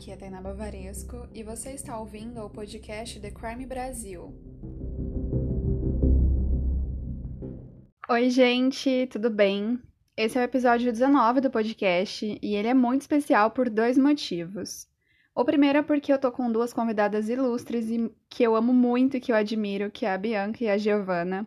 [0.00, 4.34] aqui é Tainá Bavaresco e você está ouvindo o podcast The Crime Brasil.
[8.08, 9.78] Oi, gente, tudo bem?
[10.16, 14.88] Esse é o episódio 19 do podcast e ele é muito especial por dois motivos.
[15.34, 19.18] O primeiro é porque eu tô com duas convidadas ilustres e que eu amo muito
[19.18, 21.46] e que eu admiro, que é a Bianca e a Giovana.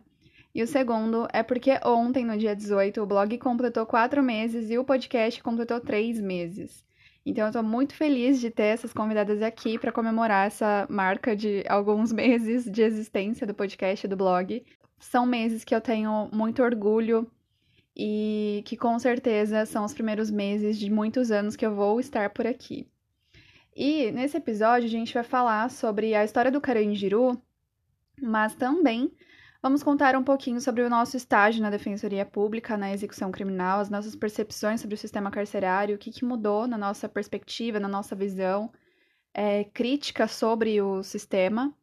[0.54, 4.78] E o segundo é porque ontem, no dia 18, o blog completou quatro meses e
[4.78, 6.86] o podcast completou três meses.
[7.26, 11.64] Então, eu estou muito feliz de ter essas convidadas aqui para comemorar essa marca de
[11.70, 14.64] alguns meses de existência do podcast e do blog.
[15.00, 17.30] São meses que eu tenho muito orgulho
[17.96, 22.30] e que com certeza são os primeiros meses de muitos anos que eu vou estar
[22.32, 22.88] por aqui.
[23.76, 27.42] E nesse episódio a gente vai falar sobre a história do Carandiru,
[28.22, 29.12] mas também
[29.64, 33.90] Vamos contar um pouquinho sobre o nosso estágio na Defensoria Pública, na execução criminal, as
[33.90, 38.14] nossas percepções sobre o sistema carcerário, o que, que mudou na nossa perspectiva, na nossa
[38.14, 38.70] visão
[39.34, 41.74] é, crítica sobre o sistema.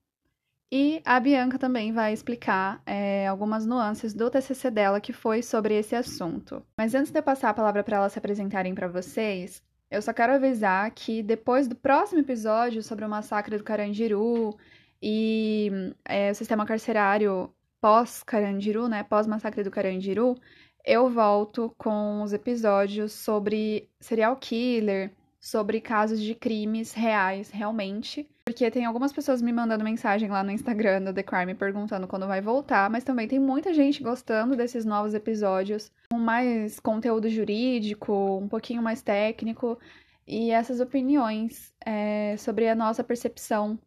[0.71, 5.73] E a Bianca também vai explicar é, algumas nuances do TCC dela que foi sobre
[5.75, 6.63] esse assunto.
[6.77, 10.13] Mas antes de eu passar a palavra para elas se apresentarem para vocês, eu só
[10.13, 14.55] quero avisar que depois do próximo episódio sobre o massacre do Carandiru
[15.03, 17.51] e é, o sistema carcerário
[17.81, 20.37] pós-Carandiru, né, pós-massacre do Carandiru,
[20.85, 28.29] eu volto com os episódios sobre serial killer, sobre casos de crimes reais, realmente.
[28.45, 32.27] Porque tem algumas pessoas me mandando mensagem lá no Instagram do The Crime perguntando quando
[32.27, 38.39] vai voltar, mas também tem muita gente gostando desses novos episódios com mais conteúdo jurídico,
[38.39, 39.79] um pouquinho mais técnico
[40.27, 43.79] e essas opiniões é, sobre a nossa percepção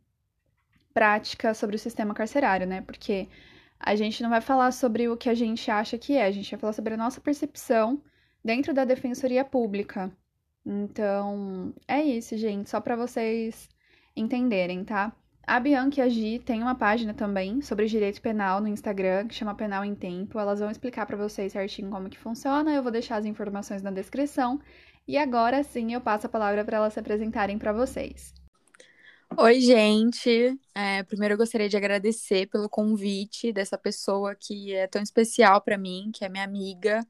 [0.94, 2.82] prática sobre o sistema carcerário, né?
[2.82, 3.28] Porque
[3.86, 6.50] a gente não vai falar sobre o que a gente acha que é, a gente
[6.52, 8.02] vai falar sobre a nossa percepção
[8.44, 10.12] dentro da defensoria pública.
[10.66, 13.70] Então, é isso, gente, só para vocês
[14.16, 15.14] entenderem, tá?
[15.46, 19.36] A Bianca e a Gi têm uma página também sobre direito penal no Instagram, que
[19.36, 20.40] chama Penal em Tempo.
[20.40, 22.74] Elas vão explicar para vocês certinho como que funciona.
[22.74, 24.62] Eu vou deixar as informações na descrição.
[25.06, 28.34] E agora sim eu passo a palavra para elas se apresentarem para vocês.
[29.38, 30.60] Oi, gente.
[30.76, 35.78] É, primeiro eu gostaria de agradecer pelo convite dessa pessoa que é tão especial para
[35.78, 37.06] mim, que é minha amiga.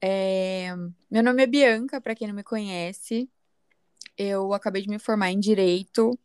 [0.00, 0.74] É...
[1.10, 3.30] Meu nome é Bianca, para quem não me conhece.
[4.18, 6.18] Eu acabei de me formar em Direito.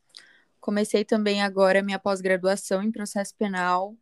[0.60, 3.96] Comecei também agora minha pós-graduação em Processo Penal.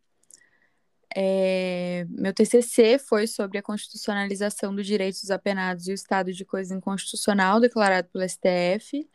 [1.14, 2.06] É...
[2.08, 6.74] Meu TCC foi sobre a constitucionalização dos direitos dos apenados e o estado de coisa
[6.74, 9.08] inconstitucional declarado pelo STF.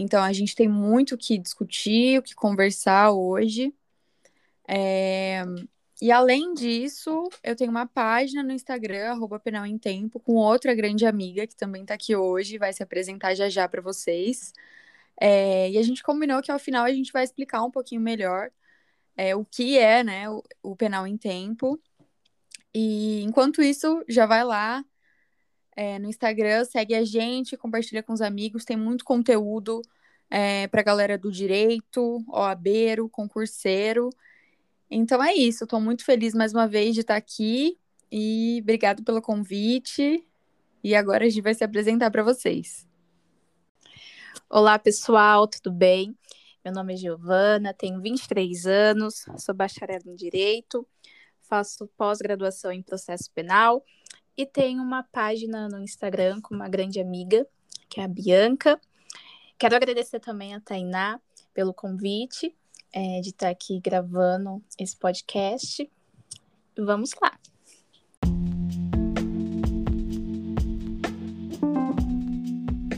[0.00, 3.74] Então, a gente tem muito o que discutir, o que conversar hoje.
[4.66, 5.44] É...
[6.00, 11.04] E além disso, eu tenho uma página no Instagram, Penal em Tempo, com outra grande
[11.04, 14.52] amiga que também está aqui hoje, vai se apresentar já já para vocês.
[15.20, 15.70] É...
[15.70, 18.50] E a gente combinou que ao final a gente vai explicar um pouquinho melhor
[19.16, 21.80] é, o que é né, o, o Penal em Tempo.
[22.74, 24.84] E enquanto isso, já vai lá,
[25.78, 29.80] é, no Instagram, segue a gente, compartilha com os amigos, tem muito conteúdo
[30.28, 34.10] é, para a galera do direito, OABero, concurseiro.
[34.90, 37.78] Então é isso, estou muito feliz mais uma vez de estar aqui
[38.10, 40.26] e obrigado pelo convite.
[40.82, 42.84] E agora a gente vai se apresentar para vocês.
[44.50, 46.12] Olá, pessoal, tudo bem?
[46.64, 50.84] Meu nome é Giovana, tenho 23 anos, sou bacharel em Direito,
[51.40, 53.84] faço pós-graduação em Processo Penal
[54.38, 57.44] e tenho uma página no Instagram com uma grande amiga,
[57.90, 58.80] que é a Bianca.
[59.58, 61.20] Quero agradecer também a Tainá
[61.52, 62.54] pelo convite
[62.92, 65.90] é, de estar aqui gravando esse podcast.
[66.78, 67.36] Vamos lá!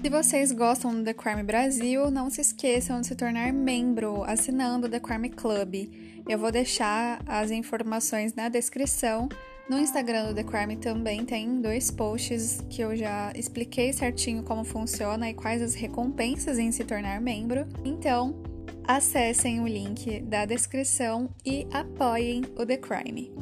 [0.02, 4.88] Se vocês gostam do The Crime Brasil, não se esqueçam de se tornar membro assinando
[4.88, 5.74] o The Crime Club.
[6.28, 9.26] Eu vou deixar as informações na descrição
[9.70, 14.64] no Instagram do The Crime também tem dois posts que eu já expliquei certinho como
[14.64, 17.64] funciona e quais as recompensas em se tornar membro.
[17.84, 18.42] Então,
[18.82, 23.32] acessem o link da descrição e apoiem o The Crime.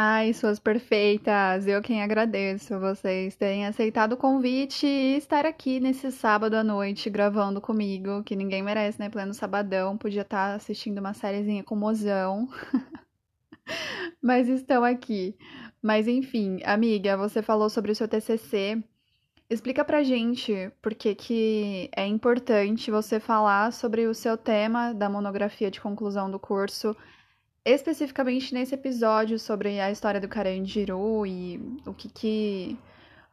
[0.00, 1.66] Ai, suas perfeitas!
[1.66, 7.10] Eu quem agradeço vocês terem aceitado o convite e estar aqui nesse sábado à noite
[7.10, 9.08] gravando comigo, que ninguém merece, né?
[9.10, 12.48] Pleno sabadão, podia estar assistindo uma sériezinha com mozão.
[14.22, 15.36] Mas estão aqui.
[15.82, 18.80] Mas enfim, amiga, você falou sobre o seu TCC.
[19.50, 25.08] Explica pra gente por que, que é importante você falar sobre o seu tema da
[25.08, 26.96] monografia de conclusão do curso
[27.74, 32.78] especificamente nesse episódio sobre a história do Carandiru e o que que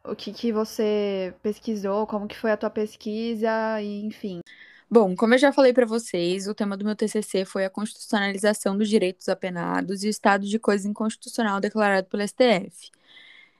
[0.04, 4.40] o que, que você pesquisou, como que foi a tua pesquisa e enfim.
[4.88, 8.78] Bom, como eu já falei para vocês, o tema do meu TCC foi a constitucionalização
[8.78, 12.90] dos direitos apenados e o estado de coisa inconstitucional declarado pelo STF.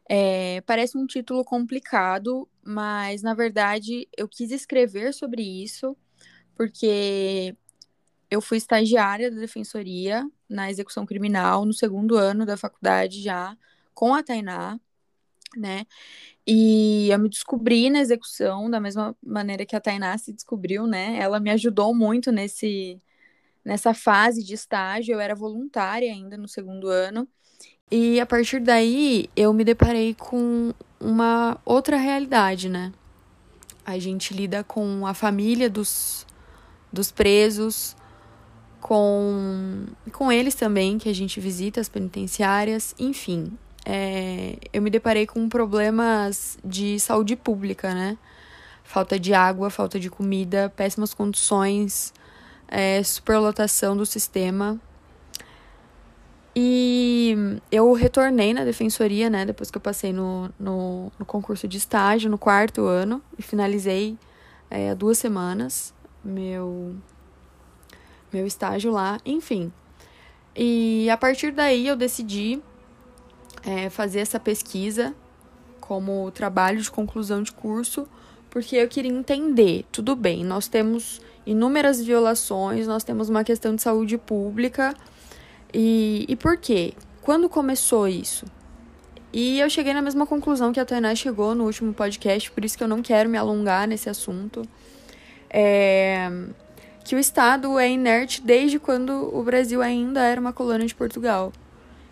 [0.08, 5.96] É, parece um título complicado, mas na verdade eu quis escrever sobre isso
[6.56, 7.56] porque
[8.30, 13.56] eu fui estagiária da defensoria na execução criminal no segundo ano da faculdade já
[13.94, 14.78] com a Tainá,
[15.56, 15.86] né?
[16.46, 21.16] E eu me descobri na execução da mesma maneira que a Tainá se descobriu, né?
[21.18, 23.00] Ela me ajudou muito nesse
[23.64, 27.28] nessa fase de estágio, eu era voluntária ainda no segundo ano.
[27.90, 32.92] E a partir daí eu me deparei com uma outra realidade, né?
[33.84, 36.26] A gente lida com a família dos,
[36.92, 37.96] dos presos,
[38.80, 43.56] com, com eles também, que a gente visita as penitenciárias, enfim
[43.88, 48.18] é, eu me deparei com problemas de saúde pública, né?
[48.82, 52.12] Falta de água, falta de comida, péssimas condições,
[52.66, 54.80] é, superlotação do sistema.
[56.54, 59.46] E eu retornei na defensoria, né?
[59.46, 64.18] Depois que eu passei no, no, no concurso de estágio, no quarto ano, e finalizei
[64.68, 65.94] é, há duas semanas
[66.24, 66.96] meu,
[68.32, 69.72] meu estágio lá, enfim.
[70.54, 72.60] E a partir daí eu decidi
[73.64, 75.14] é, fazer essa pesquisa
[75.80, 78.08] como trabalho de conclusão de curso,
[78.50, 83.82] porque eu queria entender, tudo bem, nós temos inúmeras violações, nós temos uma questão de
[83.82, 84.94] saúde pública,
[85.72, 86.94] e, e por quê?
[87.22, 88.46] Quando começou isso?
[89.32, 92.78] E eu cheguei na mesma conclusão que a Tainá chegou no último podcast, por isso
[92.78, 94.62] que eu não quero me alongar nesse assunto.
[95.50, 96.30] É,
[97.06, 101.52] que o Estado é inerte desde quando o Brasil ainda era uma colônia de Portugal.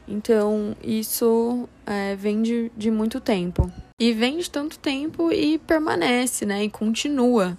[0.06, 3.72] Então, isso é, vem de, de muito tempo.
[3.98, 6.62] E vem de tanto tempo e permanece, né?
[6.62, 7.58] E continua.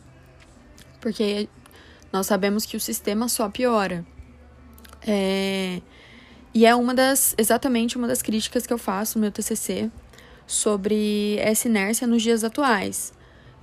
[1.01, 1.49] Porque
[2.09, 4.05] nós sabemos que o sistema só piora.
[5.05, 5.81] É,
[6.53, 9.91] e é uma das, exatamente uma das críticas que eu faço no meu TCC
[10.47, 13.11] sobre essa inércia nos dias atuais.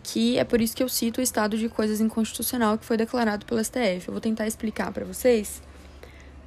[0.03, 3.47] Que é por isso que eu cito o estado de coisas inconstitucional que foi declarado
[3.47, 4.09] pelo STF.
[4.09, 5.63] Eu vou tentar explicar para vocês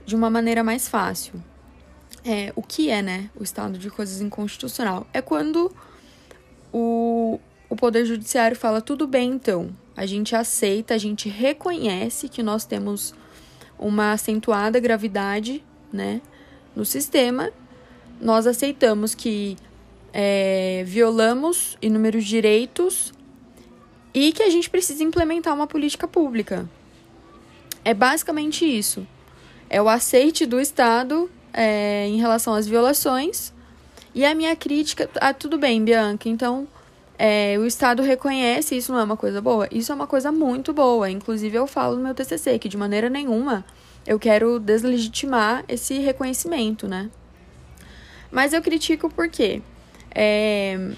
[0.05, 1.41] de uma maneira mais fácil.
[2.23, 5.07] É, o que é, né, o estado de coisas inconstitucional?
[5.13, 5.71] É quando
[6.73, 12.43] o, o Poder Judiciário fala: tudo bem, então, a gente aceita, a gente reconhece que
[12.43, 13.13] nós temos
[13.77, 16.21] uma acentuada gravidade, né,
[16.75, 17.51] no sistema,
[18.19, 19.55] nós aceitamos que
[20.13, 23.13] é, violamos inúmeros direitos
[24.15, 26.69] e que a gente precisa implementar uma política pública.
[27.83, 29.05] É basicamente isso.
[29.69, 33.53] É o aceite do Estado é, em relação às violações.
[34.13, 36.65] E a minha crítica, ah, tudo bem, Bianca, então
[37.19, 39.67] é, o Estado reconhece isso não é uma coisa boa?
[39.69, 41.11] Isso é uma coisa muito boa.
[41.11, 43.65] Inclusive, eu falo no meu TCC que de maneira nenhuma
[44.07, 47.09] eu quero deslegitimar esse reconhecimento, né?
[48.31, 49.61] Mas eu critico porque
[50.11, 50.91] é,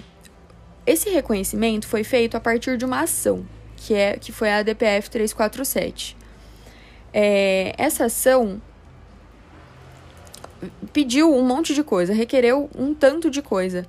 [0.87, 3.45] esse reconhecimento foi feito a partir de uma ação,
[3.75, 6.15] que, é, que foi a DPF 347.
[7.13, 8.61] É, essa ação
[10.93, 13.85] pediu um monte de coisa, requereu um tanto de coisa,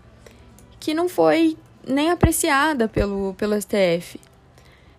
[0.81, 4.21] que não foi nem apreciada pelo, pelo STF.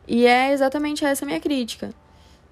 [0.07, 1.93] E é exatamente essa minha crítica.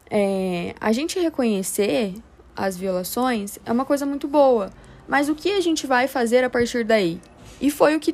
[0.09, 2.13] É, a gente reconhecer
[2.53, 4.71] as violações é uma coisa muito boa,
[5.07, 7.19] mas o que a gente vai fazer a partir daí?
[7.61, 8.11] E foi o que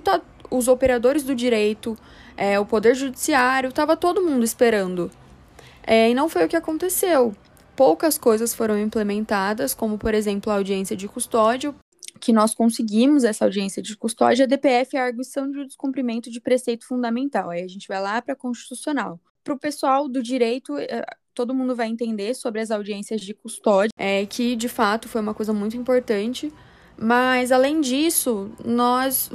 [0.55, 1.97] os operadores do direito,
[2.37, 5.11] é, o Poder Judiciário, estava todo mundo esperando.
[5.85, 7.35] É, e não foi o que aconteceu
[7.75, 11.73] poucas coisas foram implementadas, como por exemplo a audiência de custódia,
[12.19, 16.39] que nós conseguimos essa audiência de custódia, a DPF é a arguição de descumprimento de
[16.39, 17.49] preceito fundamental.
[17.49, 19.19] Aí a gente vai lá para a constitucional.
[19.43, 23.91] Para o pessoal do direito, eh, todo mundo vai entender sobre as audiências de custódia,
[23.97, 26.53] é, que de fato foi uma coisa muito importante.
[26.97, 29.29] Mas, além disso, nós,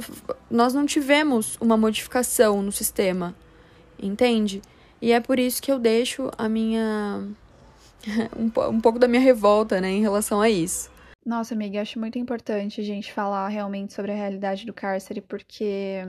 [0.49, 3.35] nós não tivemos uma modificação no sistema,
[4.01, 4.61] entende?
[5.01, 7.27] E é por isso que eu deixo a minha
[8.35, 10.89] um, um pouco da minha revolta, né, em relação a isso.
[11.25, 16.07] Nossa, amiga, acho muito importante a gente falar realmente sobre a realidade do cárcere, porque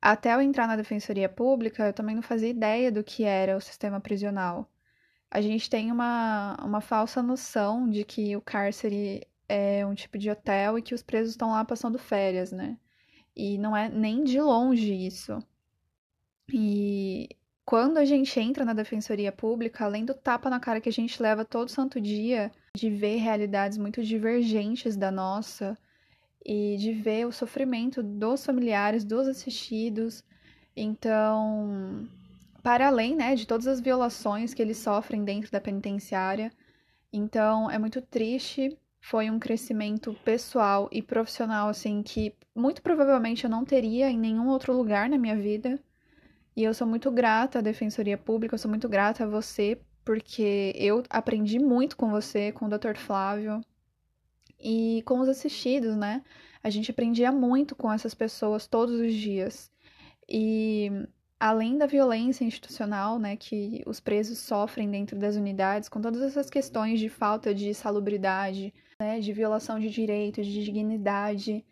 [0.00, 3.60] até eu entrar na defensoria pública, eu também não fazia ideia do que era o
[3.60, 4.68] sistema prisional.
[5.30, 10.30] A gente tem uma, uma falsa noção de que o cárcere é um tipo de
[10.30, 12.78] hotel e que os presos estão lá passando férias, né?
[13.34, 15.38] E não é nem de longe isso.
[16.52, 17.28] E
[17.64, 21.20] quando a gente entra na defensoria pública, além do tapa na cara que a gente
[21.20, 25.76] leva todo santo dia, de ver realidades muito divergentes da nossa
[26.44, 30.22] e de ver o sofrimento dos familiares, dos assistidos.
[30.76, 32.08] Então,
[32.62, 36.52] para além, né, de todas as violações que eles sofrem dentro da penitenciária.
[37.12, 38.78] Então, é muito triste.
[39.08, 44.48] Foi um crescimento pessoal e profissional, assim, que muito provavelmente eu não teria em nenhum
[44.48, 45.78] outro lugar na minha vida.
[46.56, 50.72] E eu sou muito grata à Defensoria Pública, eu sou muito grata a você, porque
[50.74, 52.96] eu aprendi muito com você, com o Dr.
[52.96, 53.60] Flávio
[54.58, 56.24] e com os assistidos, né?
[56.60, 59.70] A gente aprendia muito com essas pessoas todos os dias.
[60.28, 60.90] E
[61.38, 66.50] além da violência institucional, né, que os presos sofrem dentro das unidades, com todas essas
[66.50, 71.64] questões de falta de salubridade, né, de violação de direitos, de dignidade,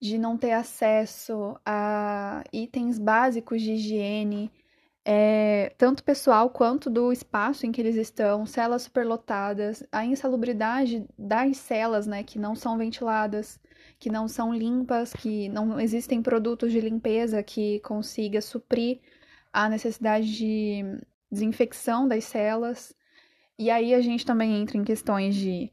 [0.00, 4.50] de não ter acesso a itens básicos de higiene,
[5.04, 11.56] é, tanto pessoal quanto do espaço em que eles estão, celas superlotadas, a insalubridade das
[11.56, 13.58] celas, né, que não são ventiladas,
[13.98, 19.00] que não são limpas, que não existem produtos de limpeza que consiga suprir
[19.52, 20.84] a necessidade de
[21.30, 22.94] desinfecção das celas.
[23.58, 25.72] E aí a gente também entra em questões de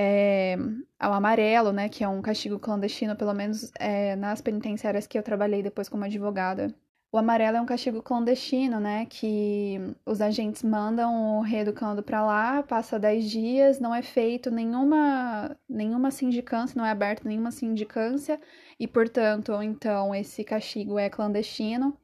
[0.00, 0.56] é,
[0.96, 5.24] ao amarelo, né, que é um castigo clandestino, pelo menos é, nas penitenciárias que eu
[5.24, 6.72] trabalhei depois como advogada.
[7.10, 9.76] O amarelo é um castigo clandestino, né, que
[10.06, 16.12] os agentes mandam o reeducando para lá, passa 10 dias, não é feito nenhuma, nenhuma
[16.12, 18.40] sindicância, não é aberta nenhuma sindicância,
[18.78, 21.96] e, portanto, então, esse castigo é clandestino,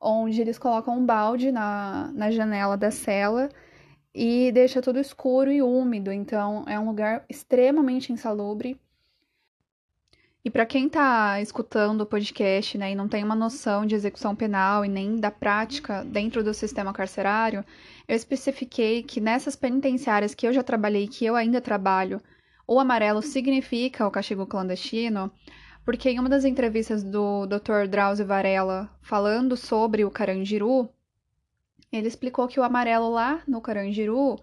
[0.00, 3.48] onde eles colocam um balde na, na janela da cela
[4.14, 8.78] e deixa tudo escuro e úmido, então é um lugar extremamente insalubre.
[10.44, 14.34] E para quem está escutando o podcast né, e não tem uma noção de execução
[14.34, 17.64] penal e nem da prática dentro do sistema carcerário,
[18.08, 22.20] eu especifiquei que nessas penitenciárias que eu já trabalhei, que eu ainda trabalho,
[22.66, 25.30] o amarelo significa o castigo clandestino,
[25.84, 27.86] porque em uma das entrevistas do Dr.
[27.88, 30.88] Drauzio Varela falando sobre o Carandiru,
[31.92, 34.36] ele explicou que o amarelo lá no Carandiru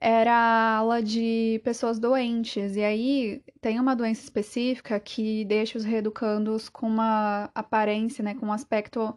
[0.00, 2.76] era a ala de pessoas doentes.
[2.76, 8.46] E aí tem uma doença específica que deixa os reeducandos com uma aparência, né, com
[8.46, 9.16] um aspecto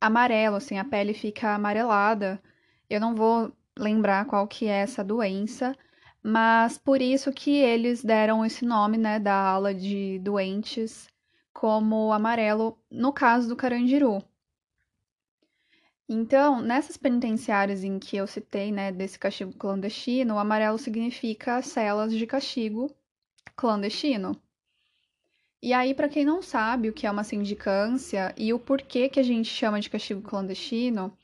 [0.00, 2.42] amarelo, assim, a pele fica amarelada.
[2.90, 5.74] Eu não vou lembrar qual que é essa doença,
[6.22, 11.08] mas por isso que eles deram esse nome, né, da ala de doentes
[11.52, 14.22] como amarelo no caso do Carandiru.
[16.08, 22.12] Então, nessas penitenciárias em que eu citei, né, desse castigo clandestino, o amarelo significa celas
[22.12, 22.94] de castigo
[23.56, 24.40] clandestino.
[25.62, 29.20] E aí, para quem não sabe o que é uma sindicância e o porquê que
[29.20, 31.16] a gente chama de castigo clandestino,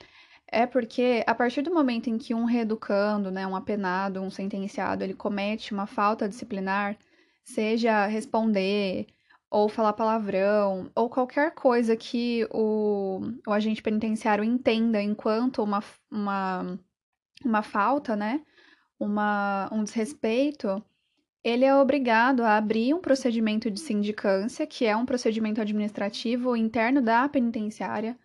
[0.46, 5.04] é porque a partir do momento em que um reeducando, né, um apenado, um sentenciado,
[5.04, 6.96] ele comete uma falta disciplinar,
[7.44, 9.06] seja responder
[9.50, 16.78] ou falar palavrão, ou qualquer coisa que o, o agente penitenciário entenda enquanto uma, uma,
[17.44, 18.42] uma falta, né?
[18.98, 20.82] Uma, um desrespeito,
[21.42, 27.00] ele é obrigado a abrir um procedimento de sindicância, que é um procedimento administrativo interno
[27.00, 28.18] da penitenciária,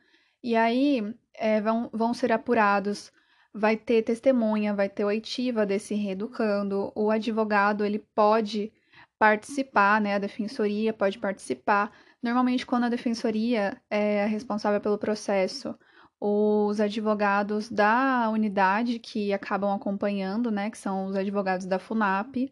[0.44, 3.12] e aí é, vão, vão ser apurados
[3.53, 8.74] vai ter testemunha, vai ter oitiva desse reeducando, o advogado ele pode
[9.17, 10.15] participar, né?
[10.15, 11.91] A defensoria pode participar.
[12.22, 15.75] Normalmente, quando a defensoria é responsável pelo processo,
[16.20, 20.70] os advogados da unidade que acabam acompanhando, né?
[20.70, 22.51] Que são os advogados da FUNAP,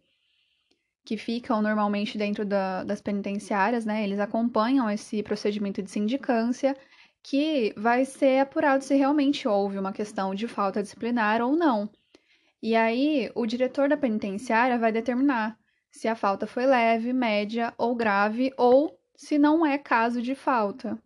[1.05, 4.03] que ficam normalmente dentro da, das penitenciárias, né?
[4.03, 6.75] Eles acompanham esse procedimento de sindicância,
[7.23, 11.89] que vai ser apurado se realmente houve uma questão de falta disciplinar ou não.
[12.61, 15.57] E aí, o diretor da penitenciária vai determinar
[15.91, 20.97] se a falta foi leve, média ou grave, ou se não é caso de falta.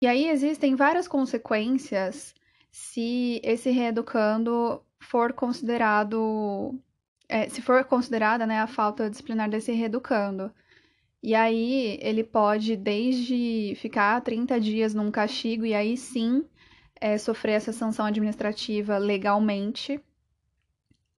[0.00, 2.34] E aí existem várias consequências
[2.70, 6.74] se esse reeducando for considerado.
[7.28, 10.52] É, se for considerada né, a falta disciplinar desse reeducando.
[11.22, 16.44] E aí ele pode, desde ficar 30 dias num castigo, e aí sim
[17.00, 19.98] é, sofrer essa sanção administrativa legalmente,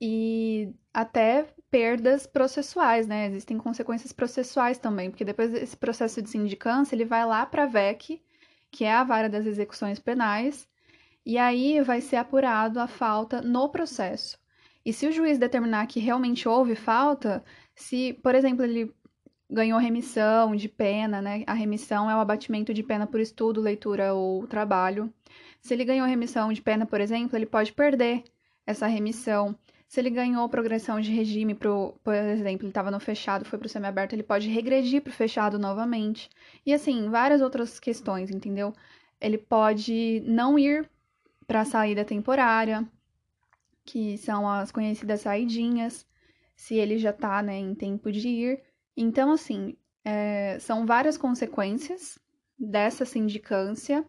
[0.00, 3.26] e até perdas processuais, né?
[3.26, 7.66] Existem consequências processuais também, porque depois desse processo de sindicância, ele vai lá para a
[7.66, 8.22] VEC,
[8.70, 10.68] que é a vara das execuções penais,
[11.24, 14.38] e aí vai ser apurado a falta no processo.
[14.84, 17.44] E se o juiz determinar que realmente houve falta,
[17.74, 18.94] se, por exemplo, ele
[19.50, 21.42] ganhou remissão de pena, né?
[21.46, 25.12] A remissão é o abatimento de pena por estudo, leitura ou trabalho.
[25.60, 28.22] Se ele ganhou remissão de pena, por exemplo, ele pode perder
[28.64, 29.56] essa remissão
[29.88, 33.66] Se ele ganhou progressão de regime, pro, por exemplo, ele estava no fechado, foi para
[33.66, 36.28] o semiaberto, ele pode regredir para o fechado novamente.
[36.64, 38.72] E assim, várias outras questões, entendeu?
[39.20, 40.90] Ele pode não ir
[41.46, 42.86] para a saída temporária,
[43.84, 46.04] que são as conhecidas saidinhas,
[46.56, 48.62] se ele já está né, em tempo de ir.
[48.96, 52.18] Então, assim, é, são várias consequências
[52.58, 54.04] dessa sindicância.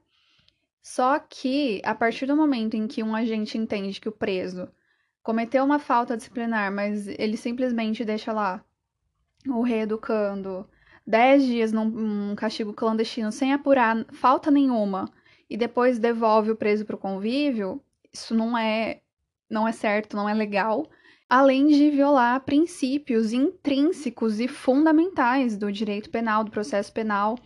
[0.82, 4.68] Só que, a partir do momento em que um agente entende que o preso
[5.28, 8.64] cometeu uma falta disciplinar, mas ele simplesmente deixa lá
[9.46, 10.66] o reeducando
[11.06, 15.12] 10 dias num, castigo clandestino sem apurar falta nenhuma
[15.50, 19.02] e depois devolve o preso para o convívio, isso não é
[19.50, 20.90] não é certo, não é legal,
[21.30, 27.38] além de violar princípios intrínsecos e fundamentais do direito penal, do processo penal,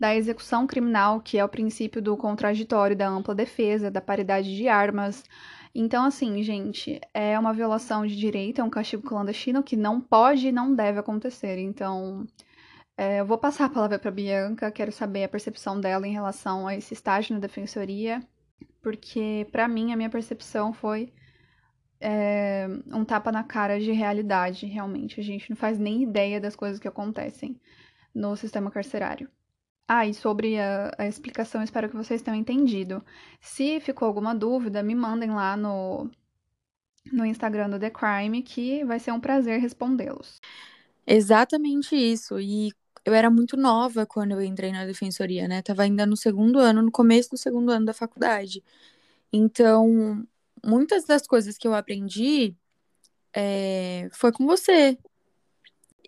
[0.00, 4.68] da execução criminal, que é o princípio do contraditório, da ampla defesa, da paridade de
[4.68, 5.22] armas,
[5.78, 10.48] então, assim, gente, é uma violação de direito, é um castigo clandestino que não pode
[10.48, 11.58] e não deve acontecer.
[11.58, 12.26] Então,
[12.96, 16.66] é, eu vou passar a palavra para Bianca, quero saber a percepção dela em relação
[16.66, 18.22] a esse estágio na defensoria,
[18.82, 21.12] porque, para mim, a minha percepção foi
[22.00, 25.20] é, um tapa na cara de realidade, realmente.
[25.20, 27.60] A gente não faz nem ideia das coisas que acontecem
[28.14, 29.30] no sistema carcerário.
[29.88, 33.04] Ah, e sobre a, a, explicação, espero que vocês tenham entendido.
[33.40, 36.10] Se ficou alguma dúvida, me mandem lá no,
[37.12, 40.40] no Instagram do The Crime, que vai ser um prazer respondê-los.
[41.06, 42.40] Exatamente isso.
[42.40, 42.72] E
[43.04, 45.62] eu era muito nova quando eu entrei na defensoria, né?
[45.62, 48.64] Tava ainda no segundo ano, no começo do segundo ano da faculdade.
[49.32, 50.26] Então,
[50.64, 52.56] muitas das coisas que eu aprendi
[53.32, 54.98] é, foi com você.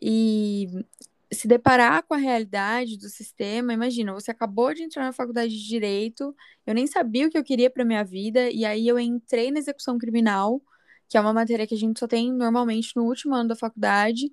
[0.02, 0.84] E
[1.30, 5.68] se deparar com a realidade do sistema, imagina, você acabou de entrar na faculdade de
[5.68, 6.34] direito,
[6.66, 9.58] eu nem sabia o que eu queria para minha vida, e aí eu entrei na
[9.58, 10.62] execução criminal,
[11.08, 14.32] que é uma matéria que a gente só tem normalmente no último ano da faculdade.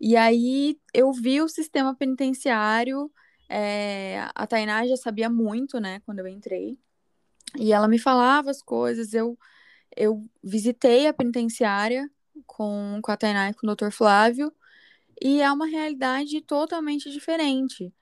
[0.00, 3.10] E aí eu vi o sistema penitenciário,
[3.48, 6.78] é, a Tainá já sabia muito, né, quando eu entrei.
[7.58, 9.38] E ela me falava as coisas, eu,
[9.96, 12.08] eu visitei a penitenciária
[12.46, 13.90] com, com a Tainá e com o Dr.
[13.90, 14.52] Flávio,
[15.20, 17.92] e é uma realidade totalmente diferente.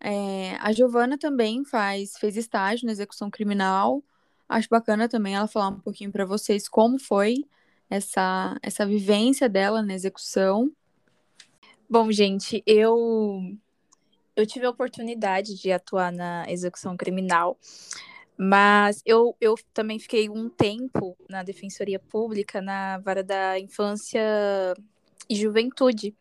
[0.00, 4.02] É, a Giovana também faz, fez estágio na execução criminal.
[4.48, 7.44] Acho bacana também ela falar um pouquinho para vocês como foi
[7.90, 10.70] essa, essa vivência dela na execução.
[11.88, 13.56] Bom, gente, eu
[14.36, 17.58] eu tive a oportunidade de atuar na execução criminal,
[18.36, 24.22] mas eu, eu também fiquei um tempo na Defensoria Pública, na vara da infância
[25.28, 26.14] e juventude.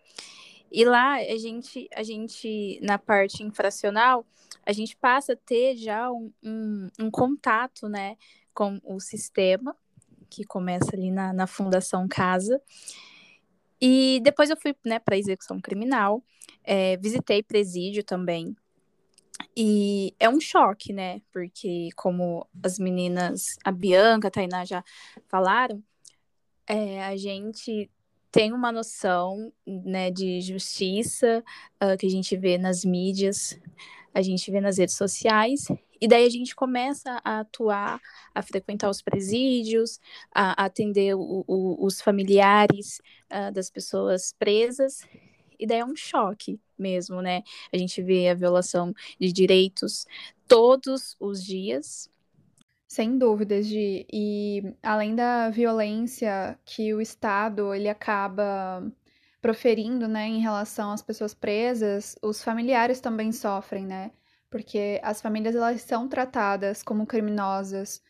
[0.72, 4.26] E lá a gente, a gente, na parte infracional,
[4.66, 8.18] a gente passa a ter já um, um, um contato né,
[8.54, 9.76] com o sistema,
[10.30, 12.62] que começa ali na, na Fundação Casa.
[13.80, 16.24] E depois eu fui né, para execução criminal,
[16.64, 18.56] é, visitei presídio também.
[19.56, 21.22] E é um choque, né?
[21.32, 24.84] Porque, como as meninas, a Bianca, a Tainá já
[25.30, 25.82] falaram,
[26.68, 27.90] é, a gente
[28.32, 31.44] tem uma noção né, de justiça
[31.84, 33.60] uh, que a gente vê nas mídias,
[34.14, 35.68] a gente vê nas redes sociais,
[36.00, 38.00] e daí a gente começa a atuar,
[38.34, 40.00] a frequentar os presídios,
[40.34, 45.02] a, atender o, o, os familiares uh, das pessoas presas,
[45.60, 47.42] e daí é um choque mesmo, né?
[47.74, 50.06] A gente vê a violação de direitos
[50.48, 52.10] todos os dias,
[52.88, 54.08] sem dúvidas, Gi.
[54.12, 58.84] E além da violência que o Estado ele acaba
[59.42, 64.12] proferindo, né, em relação às pessoas presas, os familiares também sofrem, né?
[64.50, 68.02] Porque as famílias elas são tratadas como criminosas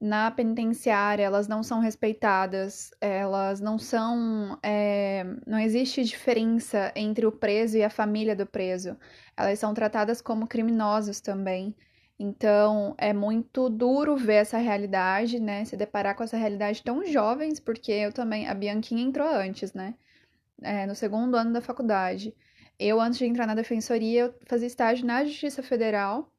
[0.00, 7.32] na penitenciária, elas não são respeitadas, elas não são, é, não existe diferença entre o
[7.32, 8.96] preso e a família do preso.
[9.36, 11.74] Elas são tratadas como criminosos também.
[12.18, 15.64] Então, é muito duro ver essa realidade, né?
[15.64, 19.94] Se deparar com essa realidade tão jovens, porque eu também, a Bianquinha entrou antes, né?
[20.62, 22.34] É, no segundo ano da faculdade.
[22.78, 26.32] Eu, antes de entrar na defensoria, eu fazia estágio na Justiça Federal.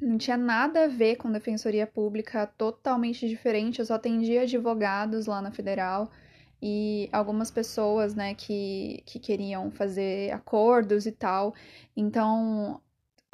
[0.00, 3.80] Não tinha nada a ver com defensoria pública, totalmente diferente.
[3.80, 6.10] Eu só atendia advogados lá na federal
[6.62, 11.54] e algumas pessoas, né, que, que queriam fazer acordos e tal.
[11.96, 12.80] Então,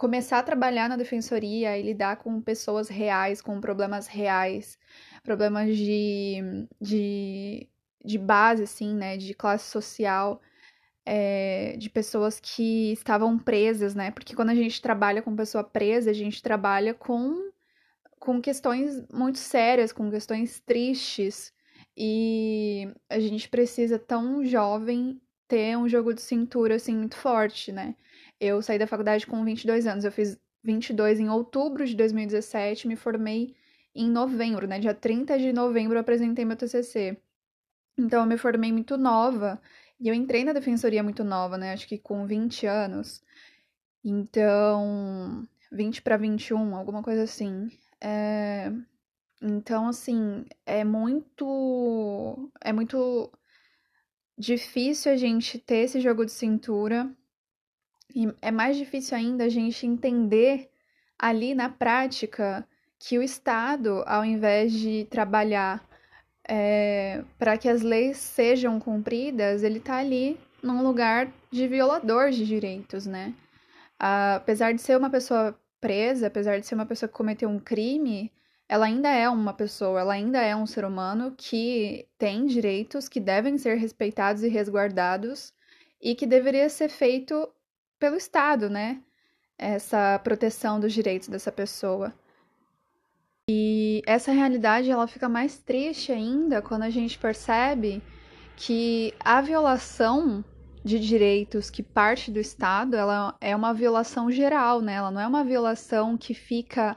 [0.00, 4.78] começar a trabalhar na defensoria e lidar com pessoas reais, com problemas reais,
[5.22, 6.38] problemas de,
[6.80, 7.68] de,
[8.02, 10.40] de base, assim, né, de classe social,
[11.04, 16.10] é, de pessoas que estavam presas, né, porque quando a gente trabalha com pessoa presa,
[16.10, 17.50] a gente trabalha com,
[18.18, 21.52] com questões muito sérias, com questões tristes,
[21.96, 27.96] E a gente precisa, tão jovem, ter um jogo de cintura, assim, muito forte, né?
[28.40, 32.96] Eu saí da faculdade com 22 anos, eu fiz 22 em outubro de 2017, me
[32.96, 33.54] formei
[33.94, 34.78] em novembro, né?
[34.78, 37.16] Dia 30 de novembro eu apresentei meu TCC.
[37.98, 39.60] Então eu me formei muito nova
[40.00, 41.72] e eu entrei na defensoria muito nova, né?
[41.72, 43.22] Acho que com 20 anos.
[44.04, 47.70] Então, 20 para 21, alguma coisa assim.
[48.00, 48.72] É...
[49.42, 52.50] Então, assim, é muito.
[52.62, 53.30] É muito
[54.38, 57.14] difícil a gente ter esse jogo de cintura.
[58.14, 60.70] E é mais difícil ainda a gente entender
[61.18, 62.66] ali na prática
[62.98, 65.82] que o Estado, ao invés de trabalhar
[66.46, 72.46] é, para que as leis sejam cumpridas, ele está ali num lugar de violador de
[72.46, 73.34] direitos, né?
[74.00, 78.32] apesar de ser uma pessoa presa, apesar de ser uma pessoa que cometeu um crime,
[78.66, 83.20] ela ainda é uma pessoa, ela ainda é um ser humano que tem direitos que
[83.20, 85.52] devem ser respeitados e resguardados
[86.00, 87.46] e que deveria ser feito
[88.00, 89.00] pelo Estado, né?
[89.56, 92.12] Essa proteção dos direitos dessa pessoa.
[93.48, 98.02] E essa realidade ela fica mais triste ainda quando a gente percebe
[98.56, 100.44] que a violação
[100.82, 104.94] de direitos que parte do Estado, ela é uma violação geral, né?
[104.94, 106.96] Ela não é uma violação que fica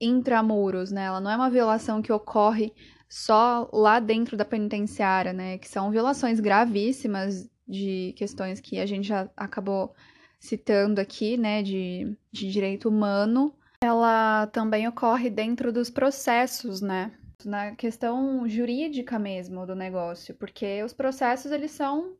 [0.00, 1.04] intramuros, né?
[1.04, 2.72] Ela não é uma violação que ocorre
[3.08, 5.58] só lá dentro da penitenciária, né?
[5.58, 9.94] Que são violações gravíssimas de questões que a gente já acabou
[10.38, 11.62] citando aqui, né?
[11.62, 13.54] De, de direito humano.
[13.80, 17.12] Ela também ocorre dentro dos processos, né?
[17.44, 22.16] Na questão jurídica mesmo do negócio, porque os processos eles são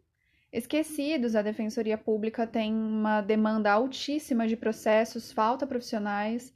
[0.52, 1.34] esquecidos.
[1.34, 6.54] A Defensoria Pública tem uma demanda altíssima de processos, falta profissionais.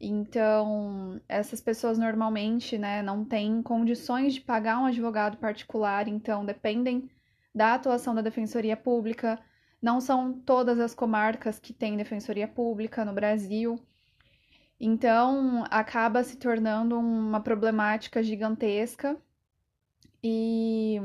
[0.00, 7.10] Então, essas pessoas normalmente, né, não têm condições de pagar um advogado particular, então dependem
[7.54, 9.38] da atuação da Defensoria Pública.
[9.80, 13.78] Não são todas as comarcas que têm Defensoria Pública no Brasil.
[14.80, 19.16] Então, acaba se tornando uma problemática gigantesca.
[20.22, 21.00] E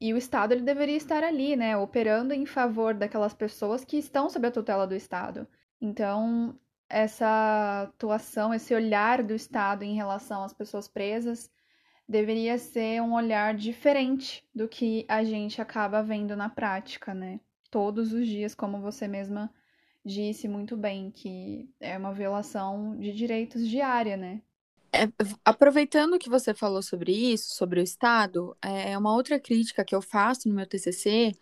[0.00, 4.28] e o Estado ele deveria estar ali, né, operando em favor daquelas pessoas que estão
[4.28, 5.48] sob a tutela do Estado.
[5.80, 6.58] Então,
[6.90, 11.50] essa atuação, esse olhar do Estado em relação às pessoas presas
[12.06, 17.40] deveria ser um olhar diferente do que a gente acaba vendo na prática, né?
[17.74, 19.52] Todos os dias, como você mesma
[20.06, 24.40] disse muito bem, que é uma violação de direitos diária, né?
[24.92, 25.08] É,
[25.44, 30.00] aproveitando que você falou sobre isso, sobre o Estado, é uma outra crítica que eu
[30.00, 31.32] faço no meu TCC,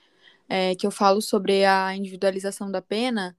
[0.49, 3.37] é, que eu falo sobre a individualização da pena,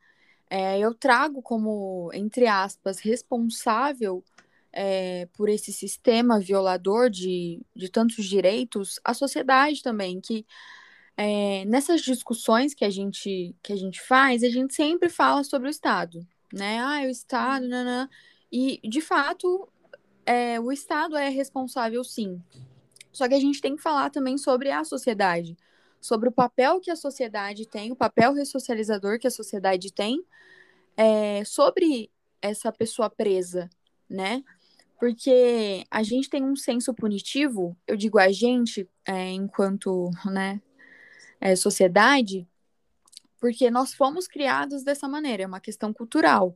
[0.47, 4.23] é, eu trago como, entre aspas, responsável
[4.71, 10.45] é, por esse sistema violador de, de tantos direitos, a sociedade também, que
[11.15, 15.67] é, nessas discussões que a, gente, que a gente faz, a gente sempre fala sobre
[15.67, 16.79] o Estado, né?
[16.79, 18.09] Ah, o Estado, nanã.
[18.51, 19.67] E, de fato,
[20.25, 22.41] é, o Estado é responsável, sim.
[23.11, 25.55] Só que a gente tem que falar também sobre a sociedade,
[26.01, 30.23] sobre o papel que a sociedade tem, o papel ressocializador que a sociedade tem
[30.97, 32.09] é, sobre
[32.41, 33.69] essa pessoa presa,
[34.09, 34.43] né?
[34.99, 40.61] Porque a gente tem um senso punitivo, eu digo a gente, é, enquanto né,
[41.43, 42.47] é, sociedade,
[43.37, 46.55] porque nós fomos criados dessa maneira, é uma questão cultural.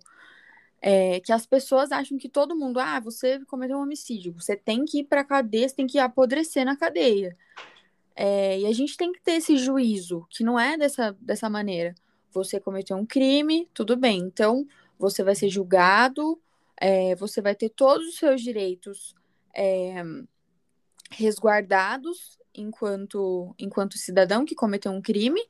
[0.82, 4.86] É, que as pessoas acham que todo mundo, ah, você cometeu um homicídio, você tem
[4.86, 7.36] que ir para cadeia, você tem que apodrecer na cadeia.
[8.16, 11.94] É, e a gente tem que ter esse juízo, que não é dessa, dessa maneira.
[12.32, 14.66] Você cometeu um crime, tudo bem, então
[14.98, 16.40] você vai ser julgado,
[16.78, 19.14] é, você vai ter todos os seus direitos
[19.54, 20.02] é,
[21.12, 25.42] resguardados enquanto, enquanto cidadão que cometeu um crime,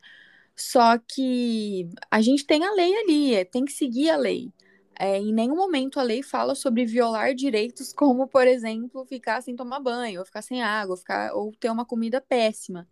[0.55, 4.51] só que a gente tem a lei ali, é, tem que seguir a lei.
[4.99, 9.55] É, em nenhum momento a lei fala sobre violar direitos, como, por exemplo, ficar sem
[9.55, 12.87] tomar banho, ou ficar sem água, ou, ficar, ou ter uma comida péssima.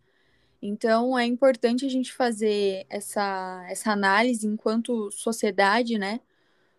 [0.62, 6.20] Então, é importante a gente fazer essa, essa análise enquanto sociedade, né,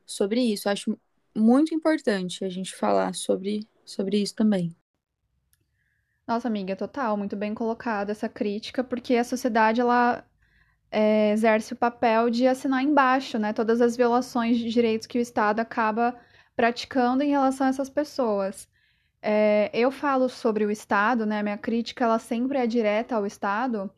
[0.06, 0.70] sobre isso.
[0.70, 0.98] Acho
[1.36, 4.76] muito importante a gente falar sobre, sobre isso também.
[6.28, 10.26] Nossa, amiga, total, muito bem colocada essa crítica, porque a sociedade, ela
[10.92, 15.22] é, exerce o papel de assinar embaixo, né, todas as violações de direitos que o
[15.22, 16.16] Estado acaba
[16.56, 18.70] praticando em relação a essas pessoas.
[19.22, 23.92] É, eu falo sobre o Estado, né, minha crítica ela sempre é direta ao Estado,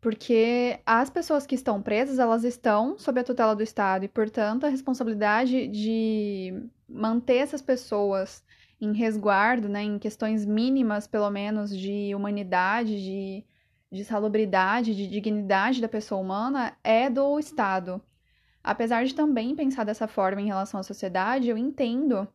[0.00, 4.66] porque as pessoas que estão presas, elas estão sob a tutela do Estado e, portanto,
[4.66, 8.44] a responsabilidade de manter essas pessoas
[8.82, 13.44] em resguardo, né, em questões mínimas, pelo menos, de humanidade, de,
[13.92, 18.02] de salubridade, de dignidade da pessoa humana, é do Estado.
[18.62, 22.26] Apesar de também pensar dessa forma em relação à sociedade, eu entendo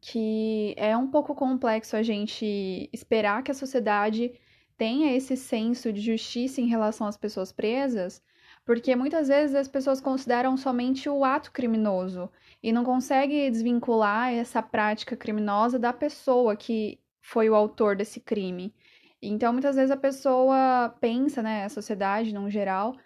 [0.00, 4.32] que é um pouco complexo a gente esperar que a sociedade
[4.76, 8.20] tenha esse senso de justiça em relação às pessoas presas,
[8.64, 12.30] porque muitas vezes as pessoas consideram somente o ato criminoso
[12.62, 18.74] e não conseguem desvincular essa prática criminosa da pessoa que foi o autor desse crime.
[19.20, 22.96] Então, muitas vezes a pessoa pensa, né, a sociedade, no geral,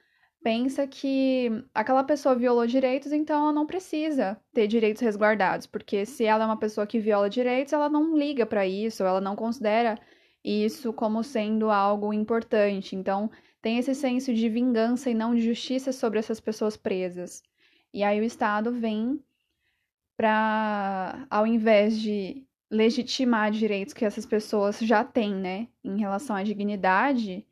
[0.42, 6.24] pensa que aquela pessoa violou direitos, então ela não precisa ter direitos resguardados, porque se
[6.24, 9.98] ela é uma pessoa que viola direitos, ela não liga para isso, ela não considera
[10.44, 12.94] isso como sendo algo importante.
[12.94, 13.30] Então,
[13.66, 17.42] tem esse senso de vingança e não de justiça sobre essas pessoas presas.
[17.92, 19.20] E aí o Estado vem
[20.16, 26.44] para, ao invés de legitimar direitos que essas pessoas já têm, né, em relação à
[26.44, 27.44] dignidade,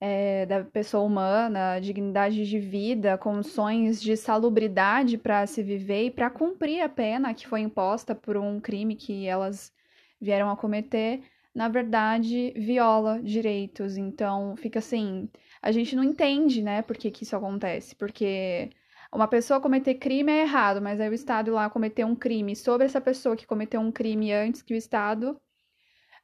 [0.00, 6.30] é, da pessoa humana, dignidade de vida, condições de salubridade para se viver e para
[6.30, 9.72] cumprir a pena que foi imposta por um crime que elas
[10.20, 11.22] vieram a cometer,
[11.54, 13.96] na verdade, viola direitos.
[13.96, 15.28] Então, fica assim,
[15.62, 18.70] a gente não entende, né, por que, que isso acontece, porque
[19.12, 22.86] uma pessoa cometer crime é errado, mas aí o Estado lá cometer um crime sobre
[22.86, 25.40] essa pessoa que cometeu um crime antes que o Estado,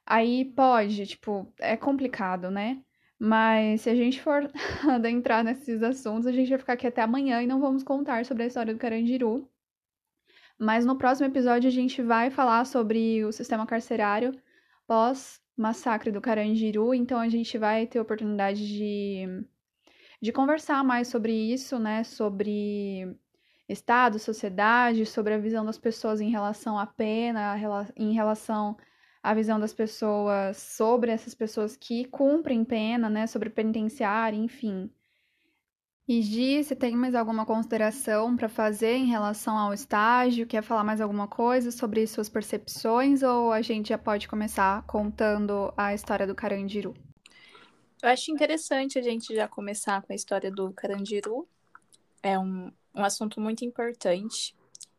[0.05, 2.83] aí pode, tipo, é complicado, né?
[3.19, 4.51] Mas se a gente for
[4.89, 8.43] adentrar nesses assuntos, a gente vai ficar aqui até amanhã e não vamos contar sobre
[8.43, 9.49] a história do Carandiru.
[10.59, 14.33] Mas no próximo episódio a gente vai falar sobre o sistema carcerário
[14.91, 19.25] pós-massacre do Carandiru, então a gente vai ter oportunidade de,
[20.21, 22.03] de conversar mais sobre isso, né?
[22.03, 23.17] Sobre
[23.69, 27.55] Estado, sociedade, sobre a visão das pessoas em relação à pena,
[27.95, 28.75] em relação
[29.23, 34.91] a visão das pessoas sobre essas pessoas que cumprem pena, né, sobre penitenciário, enfim.
[36.07, 40.47] E Gi, você tem mais alguma consideração para fazer em relação ao estágio?
[40.47, 45.71] Quer falar mais alguma coisa sobre suas percepções ou a gente já pode começar contando
[45.77, 46.93] a história do Carandiru?
[48.01, 51.47] Eu acho interessante a gente já começar com a história do Carandiru.
[52.23, 54.55] É um, um assunto muito importante.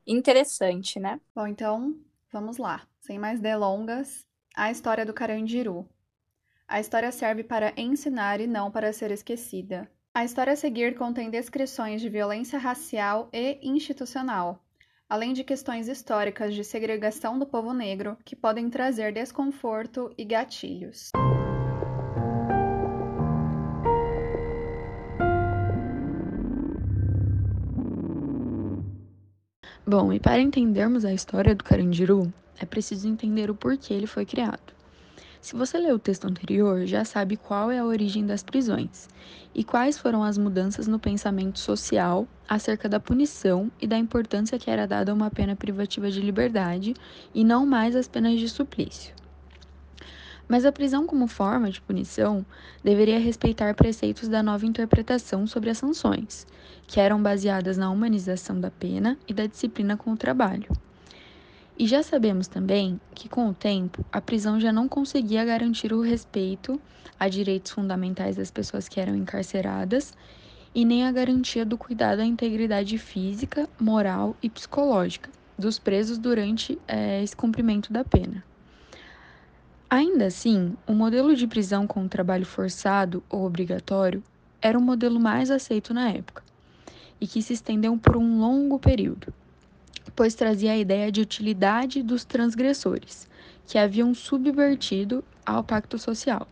[0.06, 1.20] Interessante, né?
[1.34, 1.98] Bom, então
[2.30, 2.86] vamos lá.
[3.00, 5.86] Sem mais delongas, a história do Carandiru.
[6.66, 9.90] A história serve para ensinar e não para ser esquecida.
[10.14, 14.62] A história a seguir contém descrições de violência racial e institucional,
[15.08, 21.08] além de questões históricas de segregação do povo negro que podem trazer desconforto e gatilhos.
[29.86, 34.26] Bom, e para entendermos a história do Carandiru, é preciso entender o porquê ele foi
[34.26, 34.81] criado.
[35.42, 39.08] Se você leu o texto anterior, já sabe qual é a origem das prisões
[39.52, 44.70] e quais foram as mudanças no pensamento social acerca da punição e da importância que
[44.70, 46.94] era dada a uma pena privativa de liberdade
[47.34, 49.12] e não mais as penas de suplício.
[50.46, 52.46] Mas a prisão como forma de punição
[52.84, 56.46] deveria respeitar preceitos da nova interpretação sobre as sanções,
[56.86, 60.68] que eram baseadas na humanização da pena e da disciplina com o trabalho.
[61.78, 66.02] E já sabemos também que, com o tempo, a prisão já não conseguia garantir o
[66.02, 66.80] respeito
[67.18, 70.12] a direitos fundamentais das pessoas que eram encarceradas
[70.74, 76.78] e nem a garantia do cuidado à integridade física, moral e psicológica dos presos durante
[76.86, 78.44] é, esse cumprimento da pena.
[79.88, 84.22] Ainda assim, o modelo de prisão com trabalho forçado ou obrigatório
[84.60, 86.42] era o modelo mais aceito na época
[87.20, 89.32] e que se estendeu por um longo período
[90.14, 93.28] pois trazia a ideia de utilidade dos transgressores,
[93.66, 96.46] que haviam subvertido ao pacto social.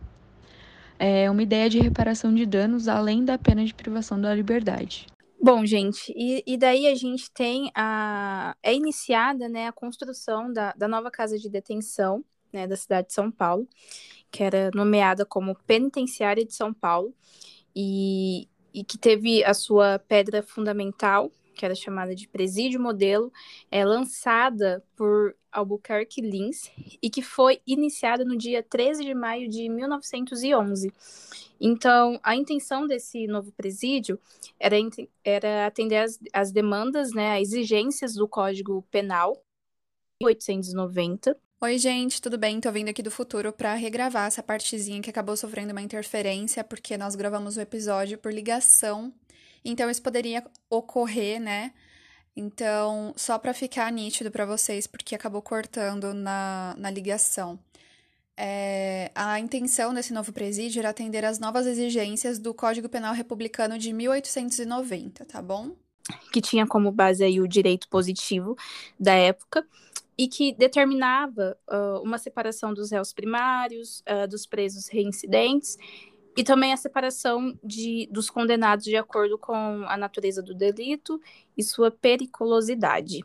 [0.99, 5.07] É uma ideia de reparação de danos além da pena de privação da liberdade.
[5.41, 8.55] Bom, gente, e, e daí a gente tem a.
[8.61, 13.13] É iniciada né, a construção da, da nova casa de detenção né, da cidade de
[13.13, 13.67] São Paulo,
[14.29, 17.13] que era nomeada como Penitenciária de São Paulo,
[17.75, 23.31] e, e que teve a sua pedra fundamental que era chamada de Presídio Modelo,
[23.69, 29.67] é lançada por Albuquerque Lins e que foi iniciada no dia 13 de maio de
[29.69, 30.91] 1911.
[31.59, 34.19] Então, a intenção desse novo presídio
[34.59, 34.75] era,
[35.23, 39.43] era atender as, as demandas, né, as exigências do Código Penal
[40.21, 41.37] 1890.
[41.63, 42.59] Oi, gente, tudo bem?
[42.59, 46.97] Tô vindo aqui do futuro para regravar essa partezinha que acabou sofrendo uma interferência, porque
[46.97, 49.13] nós gravamos o episódio por ligação
[49.63, 51.73] então, isso poderia ocorrer, né?
[52.35, 57.59] Então, só para ficar nítido para vocês, porque acabou cortando na, na ligação.
[58.37, 63.77] É, a intenção desse novo presídio era atender às novas exigências do Código Penal Republicano
[63.77, 65.75] de 1890, tá bom?
[66.31, 68.55] Que tinha como base aí o direito positivo
[68.99, 69.65] da época
[70.17, 75.77] e que determinava uh, uma separação dos réus primários, uh, dos presos reincidentes
[76.41, 81.21] e também a separação de, dos condenados de acordo com a natureza do delito
[81.55, 83.23] e sua periculosidade.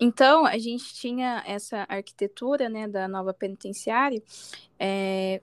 [0.00, 4.20] Então, a gente tinha essa arquitetura né, da nova penitenciária
[4.80, 5.40] é,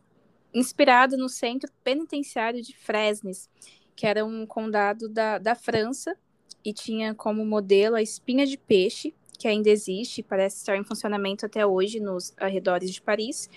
[0.53, 3.49] inspirada no centro penitenciário de Fresnes,
[3.95, 6.13] que era um condado da, da França,
[6.61, 11.45] e tinha como modelo a espinha de peixe, que ainda existe, parece estar em funcionamento
[11.45, 13.49] até hoje nos arredores de Paris,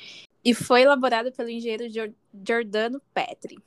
[0.44, 1.84] e foi elaborado pelo engenheiro
[2.44, 3.58] Giordano Petri.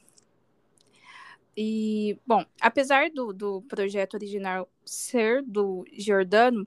[1.56, 6.66] E, bom, apesar do, do projeto original ser do Giordano,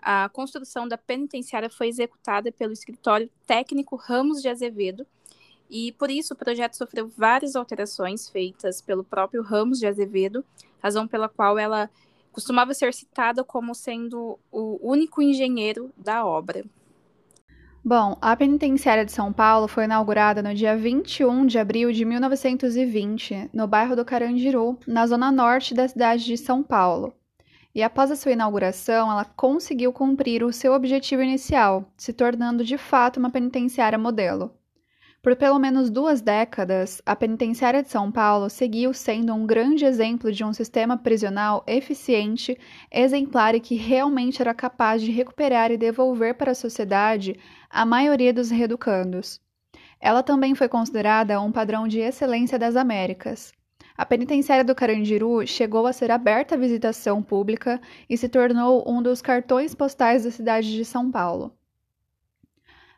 [0.00, 5.06] a construção da penitenciária foi executada pelo escritório técnico Ramos de Azevedo,
[5.68, 10.44] e por isso o projeto sofreu várias alterações feitas pelo próprio Ramos de Azevedo,
[10.82, 11.90] razão pela qual ela
[12.32, 16.64] costumava ser citada como sendo o único engenheiro da obra.
[17.86, 23.50] Bom, a penitenciária de São Paulo foi inaugurada no dia 21 de abril de 1920,
[23.52, 27.12] no bairro do Carandiru, na zona norte da cidade de São Paulo.
[27.74, 32.78] E após a sua inauguração, ela conseguiu cumprir o seu objetivo inicial, se tornando de
[32.78, 34.50] fato uma penitenciária modelo.
[35.24, 40.30] Por pelo menos duas décadas, a Penitenciária de São Paulo seguiu sendo um grande exemplo
[40.30, 42.58] de um sistema prisional eficiente,
[42.92, 48.34] exemplar e que realmente era capaz de recuperar e devolver para a sociedade a maioria
[48.34, 49.40] dos reeducandos.
[49.98, 53.50] Ela também foi considerada um padrão de excelência das Américas.
[53.96, 59.02] A penitenciária do Carandiru chegou a ser aberta à visitação pública e se tornou um
[59.02, 61.56] dos cartões postais da cidade de São Paulo.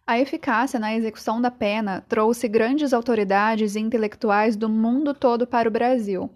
[0.08, 5.68] A eficácia na execução da pena trouxe grandes autoridades e intelectuais do mundo todo para
[5.68, 6.30] o Brasil,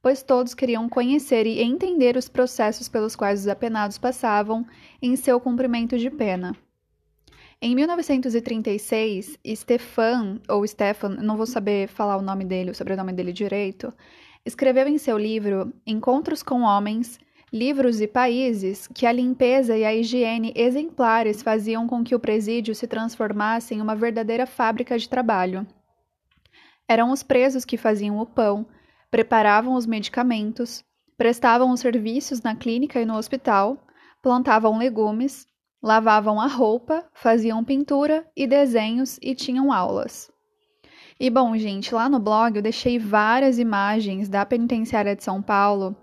[0.00, 4.64] pois todos queriam conhecer e entender os processos pelos quais os apenados passavam
[5.02, 6.54] em seu cumprimento de pena.
[7.60, 13.32] Em 1936, Stefan, ou Stefan, não vou saber falar o nome dele, o sobrenome dele
[13.32, 13.92] direito,
[14.44, 17.18] escreveu em seu livro Encontros com Homens
[17.52, 22.74] livros e países que a limpeza e a higiene exemplares faziam com que o presídio
[22.74, 25.66] se transformasse em uma verdadeira fábrica de trabalho.
[26.88, 28.66] Eram os presos que faziam o pão,
[29.10, 30.84] preparavam os medicamentos,
[31.16, 33.78] prestavam os serviços na clínica e no hospital,
[34.20, 35.46] plantavam legumes,
[35.82, 40.30] lavavam a roupa, faziam pintura e desenhos e tinham aulas.
[41.18, 45.96] E bom, gente, lá no blog eu deixei várias imagens da penitenciária de São Paulo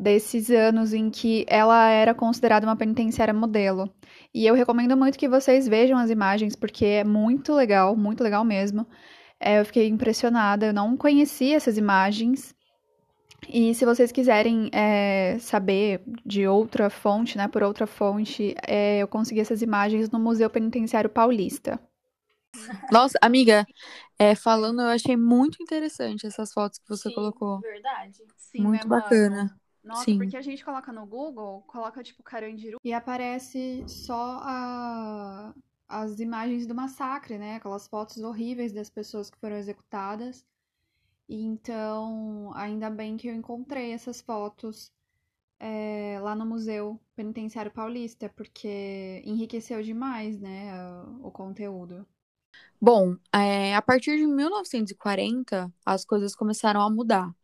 [0.00, 3.88] desses anos em que ela era considerada uma penitenciária modelo.
[4.32, 8.44] E eu recomendo muito que vocês vejam as imagens, porque é muito legal, muito legal
[8.44, 8.86] mesmo.
[9.38, 12.54] É, eu fiquei impressionada, eu não conhecia essas imagens.
[13.48, 19.08] E se vocês quiserem é, saber de outra fonte, né, por outra fonte, é, eu
[19.08, 21.80] consegui essas imagens no Museu Penitenciário Paulista.
[22.92, 23.66] Nossa, amiga,
[24.18, 27.60] é, falando, eu achei muito interessante essas fotos que você Sim, colocou.
[27.60, 28.18] Verdade.
[28.36, 29.59] Sim, muito bacana.
[29.90, 30.18] Nossa, Sim.
[30.18, 35.52] porque a gente coloca no Google, coloca tipo Carandiru e aparece só a,
[35.88, 37.56] as imagens do massacre, né?
[37.56, 40.46] Aquelas fotos horríveis das pessoas que foram executadas.
[41.28, 44.92] E então, ainda bem que eu encontrei essas fotos
[45.58, 50.72] é, lá no Museu Penitenciário Paulista, porque enriqueceu demais, né,
[51.20, 52.06] o conteúdo.
[52.80, 57.34] Bom, é, a partir de 1940, as coisas começaram a mudar.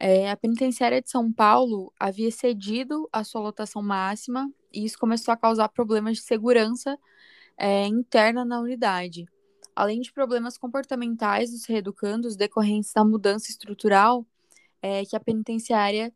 [0.00, 5.34] É, a penitenciária de São Paulo havia cedido a sua lotação máxima e isso começou
[5.34, 6.96] a causar problemas de segurança
[7.56, 9.26] é, interna na unidade.
[9.74, 14.24] Além de problemas comportamentais dos reeducandos decorrentes da mudança estrutural
[14.80, 16.12] é, que a penitenciária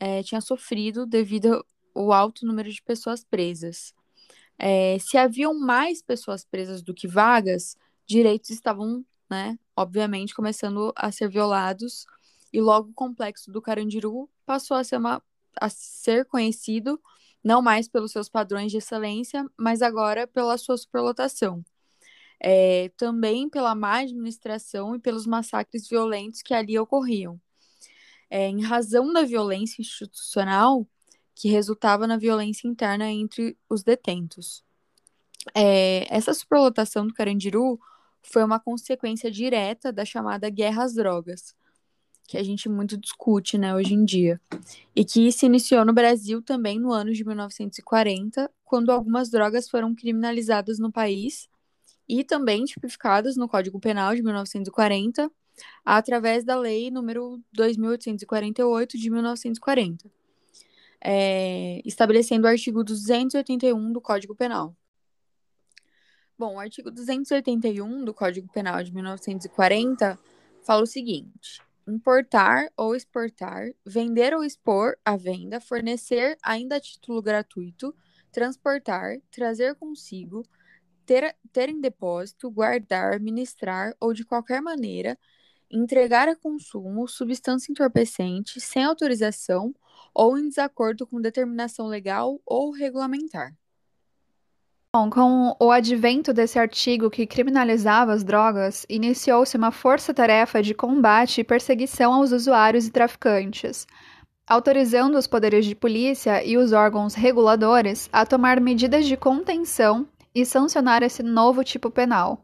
[0.00, 1.62] é, tinha sofrido devido
[1.94, 3.94] ao alto número de pessoas presas.
[4.58, 7.76] É, se haviam mais pessoas presas do que vagas,
[8.06, 12.06] direitos estavam, né, obviamente, começando a ser violados
[12.56, 15.22] e logo o complexo do Carandiru passou a ser, uma,
[15.60, 16.98] a ser conhecido
[17.44, 21.62] não mais pelos seus padrões de excelência, mas agora pela sua superlotação.
[22.40, 27.38] É, também pela má administração e pelos massacres violentos que ali ocorriam.
[28.30, 30.88] É, em razão da violência institucional
[31.34, 34.64] que resultava na violência interna entre os detentos.
[35.54, 37.78] É, essa superlotação do Carandiru
[38.22, 41.54] foi uma consequência direta da chamada Guerra às Drogas,
[42.26, 44.40] que a gente muito discute, né, hoje em dia,
[44.94, 49.94] e que se iniciou no Brasil também no ano de 1940, quando algumas drogas foram
[49.94, 51.48] criminalizadas no país
[52.08, 55.30] e também tipificadas no Código Penal de 1940,
[55.84, 60.10] através da Lei número 2848 de 1940,
[61.00, 64.74] é, estabelecendo o artigo 281 do Código Penal.
[66.38, 70.18] Bom, o artigo 281 do Código Penal de 1940
[70.62, 77.22] fala o seguinte: importar ou exportar, vender ou expor à venda, fornecer ainda a título
[77.22, 77.94] gratuito,
[78.32, 80.42] transportar, trazer consigo,
[81.06, 85.18] ter, ter em depósito, guardar, administrar ou de qualquer maneira
[85.70, 89.74] entregar a consumo substância entorpecente sem autorização
[90.14, 93.54] ou em desacordo com determinação legal ou regulamentar.
[94.98, 101.42] Bom, com o advento desse artigo que criminalizava as drogas, iniciou-se uma força-tarefa de combate
[101.42, 103.86] e perseguição aos usuários e traficantes,
[104.48, 110.46] autorizando os poderes de polícia e os órgãos reguladores a tomar medidas de contenção e
[110.46, 112.42] sancionar esse novo tipo penal.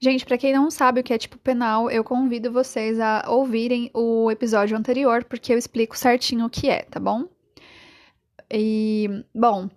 [0.00, 3.88] Gente, para quem não sabe o que é tipo penal, eu convido vocês a ouvirem
[3.94, 7.28] o episódio anterior, porque eu explico certinho o que é, tá bom?
[8.52, 9.68] E, bom,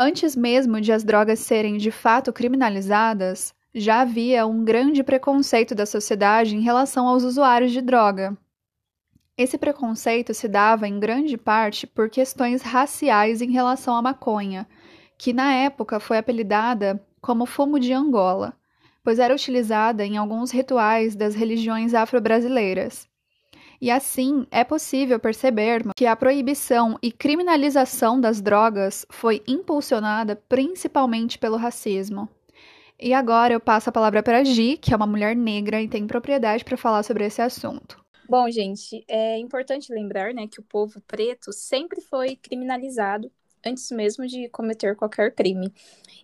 [0.00, 5.84] Antes mesmo de as drogas serem de fato criminalizadas, já havia um grande preconceito da
[5.84, 8.38] sociedade em relação aos usuários de droga.
[9.36, 14.68] Esse preconceito se dava em grande parte por questões raciais em relação à maconha,
[15.18, 18.56] que na época foi apelidada como fumo de Angola,
[19.02, 23.07] pois era utilizada em alguns rituais das religiões afro-brasileiras.
[23.80, 31.38] E assim é possível perceber que a proibição e criminalização das drogas foi impulsionada principalmente
[31.38, 32.28] pelo racismo.
[33.00, 36.06] E agora eu passo a palavra para Gi, que é uma mulher negra e tem
[36.06, 37.96] propriedade para falar sobre esse assunto.
[38.28, 43.30] Bom, gente, é importante lembrar né, que o povo preto sempre foi criminalizado
[43.68, 45.72] antes mesmo de cometer qualquer crime.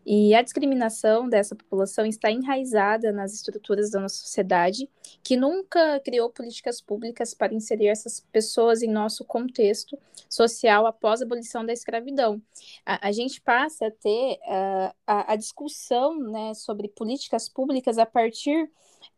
[0.06, 4.88] E a discriminação dessa população está enraizada nas estruturas da nossa sociedade,
[5.22, 11.24] que nunca criou políticas públicas para inserir essas pessoas em nosso contexto social após a
[11.24, 12.42] abolição da escravidão.
[12.84, 18.04] A, a gente passa a ter uh, a, a, discussão né, sobre políticas públicas a
[18.04, 18.70] partir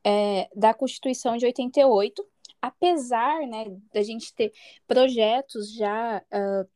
[0.04, 2.24] é, da Constituição de 88,
[2.62, 4.52] apesar né, da gente ter
[4.86, 6.75] projetos já uh,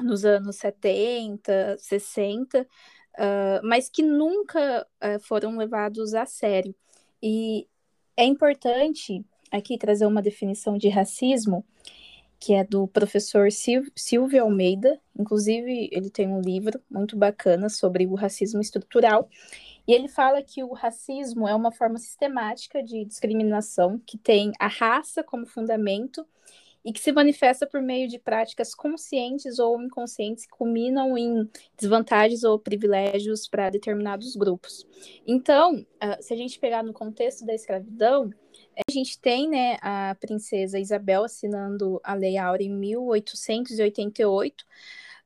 [0.00, 2.66] nos anos 70, 60, uh,
[3.62, 6.74] mas que nunca uh, foram levados a sério.
[7.22, 7.66] E
[8.16, 11.64] é importante aqui trazer uma definição de racismo,
[12.38, 18.06] que é do professor Sil Silvio Almeida, inclusive ele tem um livro muito bacana sobre
[18.06, 19.28] o racismo estrutural,
[19.86, 24.66] e ele fala que o racismo é uma forma sistemática de discriminação que tem a
[24.66, 26.26] raça como fundamento
[26.84, 32.44] e que se manifesta por meio de práticas conscientes ou inconscientes que culminam em desvantagens
[32.44, 34.86] ou privilégios para determinados grupos.
[35.26, 38.30] Então, uh, se a gente pegar no contexto da escravidão,
[38.76, 44.64] a gente tem né, a princesa Isabel assinando a Lei Áurea em 1888,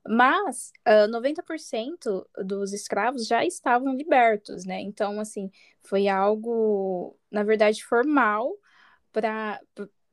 [0.06, 4.80] mas uh, 90% dos escravos já estavam libertos, né?
[4.80, 5.50] Então, assim,
[5.82, 8.54] foi algo, na verdade, formal
[9.12, 9.60] para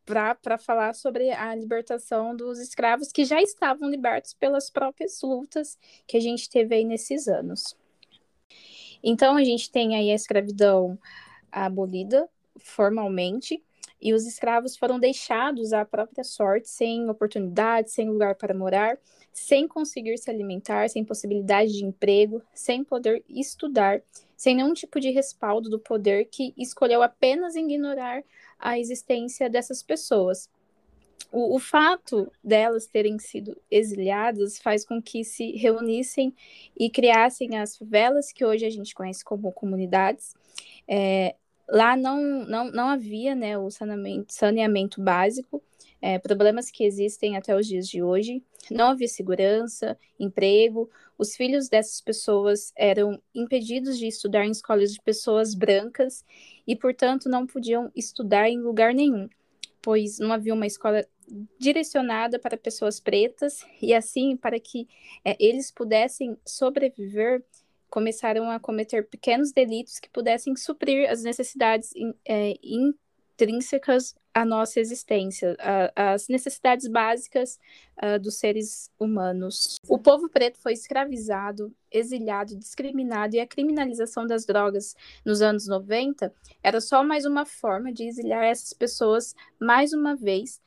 [0.05, 5.77] para falar sobre a libertação dos escravos que já estavam libertos pelas próprias lutas
[6.07, 7.75] que a gente teve aí nesses anos.
[9.03, 10.97] Então, a gente tem aí a escravidão
[11.51, 13.61] abolida formalmente,
[14.01, 18.97] e os escravos foram deixados à própria sorte, sem oportunidade, sem lugar para morar,
[19.31, 24.01] sem conseguir se alimentar, sem possibilidade de emprego, sem poder estudar,
[24.35, 28.23] sem nenhum tipo de respaldo do poder que escolheu apenas ignorar
[28.59, 30.49] a existência dessas pessoas.
[31.31, 36.33] O, o, fato delas terem sido exiliadas faz com que se reunissem
[36.77, 40.33] e criassem as favelas que hoje a gente conhece como comunidades.
[40.87, 41.35] É,
[41.67, 45.61] lá não, não, não havia né, o saneamento, saneamento básico,
[46.01, 48.43] é, problemas que existem até os dias de hoje.
[48.69, 50.89] Não havia segurança, emprego.
[51.17, 56.25] Os filhos dessas pessoas eram impedidos de estudar em escolas de pessoas brancas
[56.67, 59.29] e, portanto, não podiam estudar em lugar nenhum,
[59.81, 61.05] pois não havia uma escola
[61.57, 64.87] direcionada para pessoas pretas e, assim, para que
[65.23, 67.43] é, eles pudessem sobreviver,
[67.89, 71.91] começaram a cometer pequenos delitos que pudessem suprir as necessidades
[72.27, 75.55] é, intrínsecas a nossa existência,
[75.95, 77.57] a, as necessidades básicas
[78.03, 79.79] uh, dos seres humanos.
[79.87, 86.33] O povo preto foi escravizado, exilhado, discriminado e a criminalização das drogas nos anos 90
[86.61, 90.59] era só mais uma forma de exiliar essas pessoas mais uma vez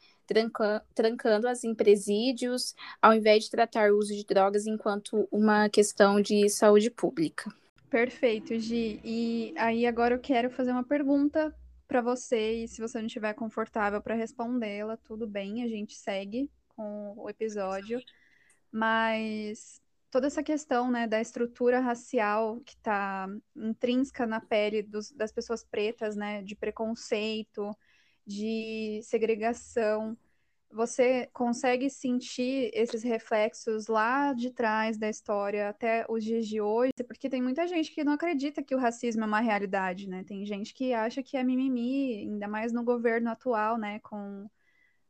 [0.95, 6.51] trancando-as em presídios, ao invés de tratar o uso de drogas enquanto uma questão de
[6.51, 7.51] saúde pública.
[7.89, 9.01] Perfeito, Gi.
[9.03, 11.55] E aí agora eu quero fazer uma pergunta
[11.89, 16.51] para você e se você não estiver confortável para respondê-la, tudo bem, a gente segue
[16.69, 18.01] com o episódio.
[18.71, 19.81] Mas
[20.11, 23.27] toda essa questão, né, da estrutura racial que está
[23.57, 27.75] intrínseca na pele dos, das pessoas pretas, né, de preconceito,
[28.27, 30.17] de segregação,
[30.71, 36.93] você consegue sentir esses reflexos lá de trás da história até os dias de hoje?
[37.07, 40.25] Porque tem muita gente que não acredita que o racismo é uma realidade, né?
[40.25, 43.99] Tem gente que acha que é mimimi, ainda mais no governo atual, né?
[44.01, 44.49] Com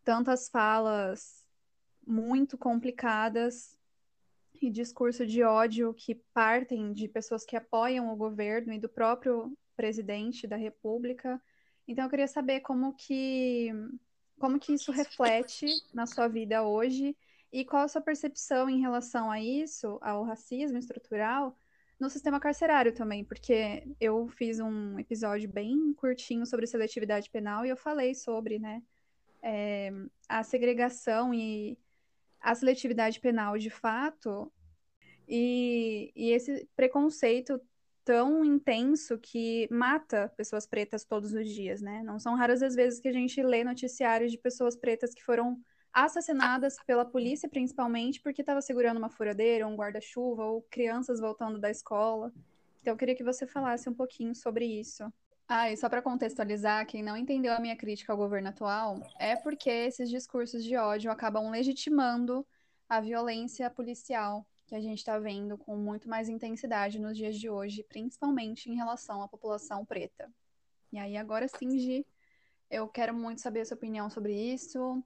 [0.05, 1.45] tantas falas
[2.07, 3.77] muito complicadas
[4.61, 9.57] e discurso de ódio que partem de pessoas que apoiam o governo e do próprio
[9.77, 11.41] presidente da República.
[11.87, 13.73] Então eu queria saber como que
[14.39, 17.17] como que isso reflete na sua vida hoje?
[17.53, 21.57] E qual a sua percepção em relação a isso, ao racismo estrutural,
[21.99, 27.71] no sistema carcerário também, porque eu fiz um episódio bem curtinho sobre seletividade penal e
[27.71, 28.83] eu falei sobre, né,
[29.43, 29.91] é,
[30.29, 31.77] a segregação e
[32.41, 34.53] a seletividade penal de fato
[35.29, 37.61] e, e esse preconceito
[38.09, 42.03] tão intenso que mata pessoas pretas todos os dias, né?
[42.03, 45.61] Não são raras as vezes que a gente lê noticiários de pessoas pretas que foram
[45.93, 51.71] assassinadas pela polícia, principalmente porque estava segurando uma furadeira, um guarda-chuva, ou crianças voltando da
[51.71, 52.33] escola.
[52.81, 55.05] Então, eu queria que você falasse um pouquinho sobre isso.
[55.47, 59.37] Ah, e só para contextualizar, quem não entendeu a minha crítica ao governo atual, é
[59.37, 62.47] porque esses discursos de ódio acabam legitimando
[62.89, 67.49] a violência policial que a gente está vendo com muito mais intensidade nos dias de
[67.49, 70.31] hoje, principalmente em relação à população preta.
[70.93, 72.07] E aí, agora sim, Gi,
[72.71, 75.03] eu quero muito saber a sua opinião sobre isso.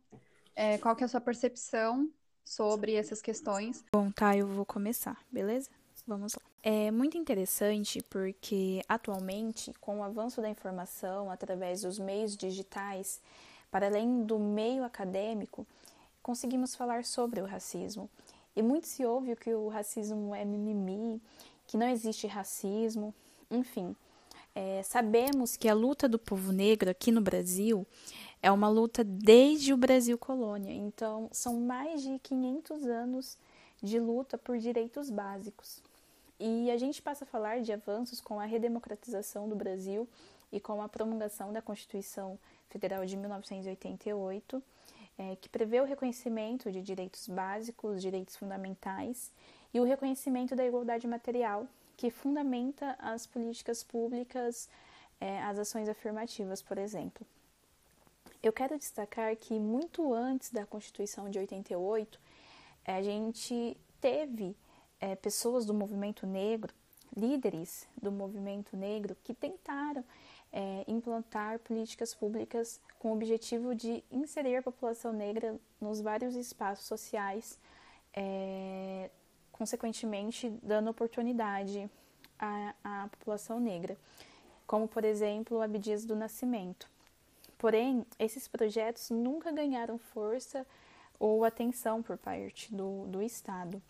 [0.56, 2.10] É, qual que é a sua percepção
[2.44, 3.84] sobre essas questões?
[3.92, 5.70] Bom, tá, eu vou começar, beleza?
[6.04, 6.42] Vamos lá.
[6.60, 13.20] É muito interessante porque atualmente, com o avanço da informação através dos meios digitais,
[13.70, 15.64] para além do meio acadêmico,
[16.20, 18.10] conseguimos falar sobre o racismo.
[18.54, 21.20] E muito se ouve que o racismo é mimimi,
[21.66, 23.14] que não existe racismo,
[23.50, 23.96] enfim.
[24.54, 27.86] É, sabemos que a luta do povo negro aqui no Brasil
[28.42, 33.38] é uma luta desde o Brasil colônia, então são mais de 500 anos
[33.82, 35.82] de luta por direitos básicos.
[36.38, 40.08] E a gente passa a falar de avanços com a redemocratização do Brasil
[40.52, 42.38] e com a promulgação da Constituição
[42.68, 44.62] Federal de 1988
[45.18, 49.30] é, que prevê o reconhecimento de direitos básicos, direitos fundamentais
[49.72, 54.68] e o reconhecimento da igualdade material, que fundamenta as políticas públicas,
[55.20, 57.26] é, as ações afirmativas, por exemplo.
[58.42, 62.18] Eu quero destacar que muito antes da Constituição de 88,
[62.84, 64.56] é, a gente teve
[65.00, 66.74] é, pessoas do movimento negro,
[67.16, 70.04] líderes do movimento negro, que tentaram
[70.52, 76.86] é, implantar políticas públicas com o objetivo de inserir a população negra nos vários espaços
[76.86, 77.58] sociais,
[78.12, 79.10] é,
[79.50, 81.90] consequentemente dando oportunidade
[82.38, 83.96] à, à, população negra,
[84.66, 86.88] como por exemplo o Abdias do Nascimento.
[87.56, 90.66] Porém, esses projetos nunca ganharam força
[91.18, 93.80] ou atenção por parte do, do Estado.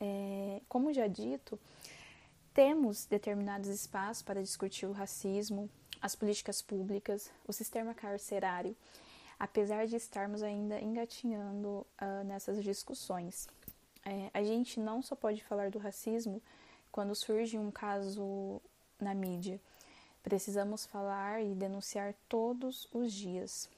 [0.00, 1.58] É, como já dito,
[2.52, 5.68] temos determinados espaços para discutir o racismo,
[6.00, 8.76] as políticas públicas, o sistema carcerário,
[9.38, 13.48] apesar de estarmos ainda engatinhando uh, nessas discussões.
[14.04, 16.42] É, a gente não só pode falar do racismo
[16.90, 18.60] quando surge um caso
[18.98, 19.60] na mídia.
[20.22, 23.68] Precisamos falar e denunciar todos os dias.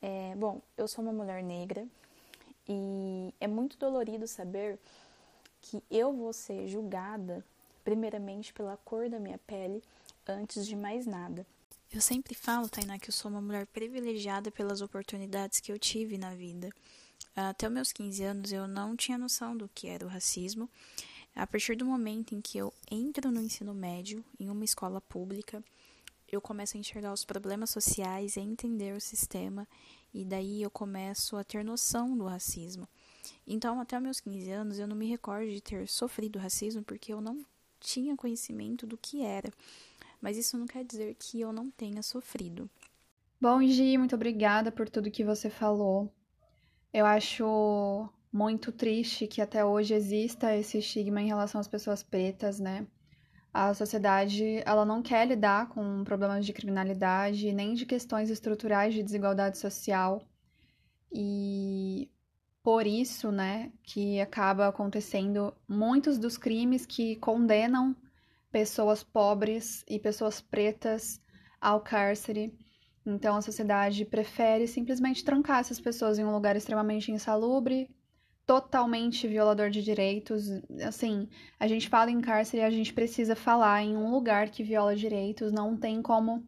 [0.00, 1.86] É, bom, eu sou uma mulher negra
[2.68, 4.78] e é muito dolorido saber
[5.62, 7.44] que eu vou ser julgada
[7.84, 9.82] primeiramente pela cor da minha pele
[10.26, 11.46] antes de mais nada.
[11.92, 16.16] Eu sempre falo, Tainá, que eu sou uma mulher privilegiada pelas oportunidades que eu tive
[16.16, 16.70] na vida.
[17.34, 20.68] Até os meus 15 anos eu não tinha noção do que era o racismo.
[21.34, 25.62] A partir do momento em que eu entro no ensino médio, em uma escola pública,
[26.30, 29.68] eu começo a enxergar os problemas sociais, a entender o sistema,
[30.14, 32.88] e daí eu começo a ter noção do racismo.
[33.46, 37.20] Então, até meus 15 anos, eu não me recordo de ter sofrido racismo porque eu
[37.20, 37.44] não
[37.78, 39.50] tinha conhecimento do que era.
[40.20, 42.70] Mas isso não quer dizer que eu não tenha sofrido.
[43.40, 46.12] Bom, Gi, muito obrigada por tudo que você falou.
[46.92, 52.60] Eu acho muito triste que até hoje exista esse estigma em relação às pessoas pretas,
[52.60, 52.86] né?
[53.52, 59.02] A sociedade, ela não quer lidar com problemas de criminalidade, nem de questões estruturais de
[59.02, 60.22] desigualdade social.
[61.12, 62.08] E
[62.62, 67.96] por isso, né, que acaba acontecendo muitos dos crimes que condenam
[68.50, 71.20] pessoas pobres e pessoas pretas
[71.60, 72.56] ao cárcere.
[73.04, 77.90] Então a sociedade prefere simplesmente trancar essas pessoas em um lugar extremamente insalubre,
[78.46, 80.48] totalmente violador de direitos.
[80.86, 84.94] Assim, a gente fala em cárcere, a gente precisa falar em um lugar que viola
[84.94, 86.46] direitos, não tem como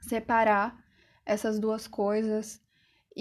[0.00, 0.82] separar
[1.24, 2.60] essas duas coisas.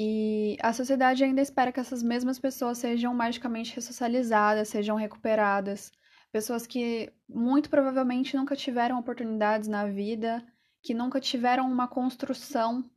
[0.02, 5.92] E a sociedade ainda espera que essas mesmas pessoas sejam magicamente ressocializadas, sejam recuperadas.
[6.32, 10.42] Pessoas que muito provavelmente nunca tiveram oportunidades na vida,
[10.82, 12.90] que nunca tiveram uma construção,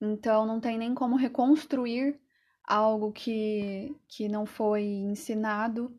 [0.00, 2.20] então não tem nem como reconstruir
[2.64, 5.96] algo que, que não foi ensinado.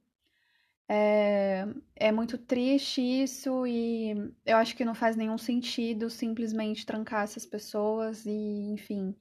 [0.90, 7.24] É, é muito triste isso e eu acho que não faz nenhum sentido simplesmente trancar
[7.24, 9.16] essas pessoas e, enfim,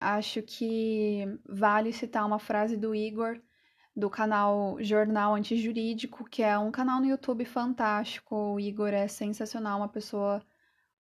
[0.00, 3.40] acho que vale citar uma frase do Igor
[3.94, 8.54] do canal Jornal Antijurídico, que é um canal no YouTube fantástico.
[8.54, 10.40] O Igor é sensacional, uma pessoa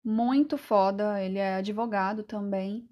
[0.03, 2.87] muito foda, ele é advogado também.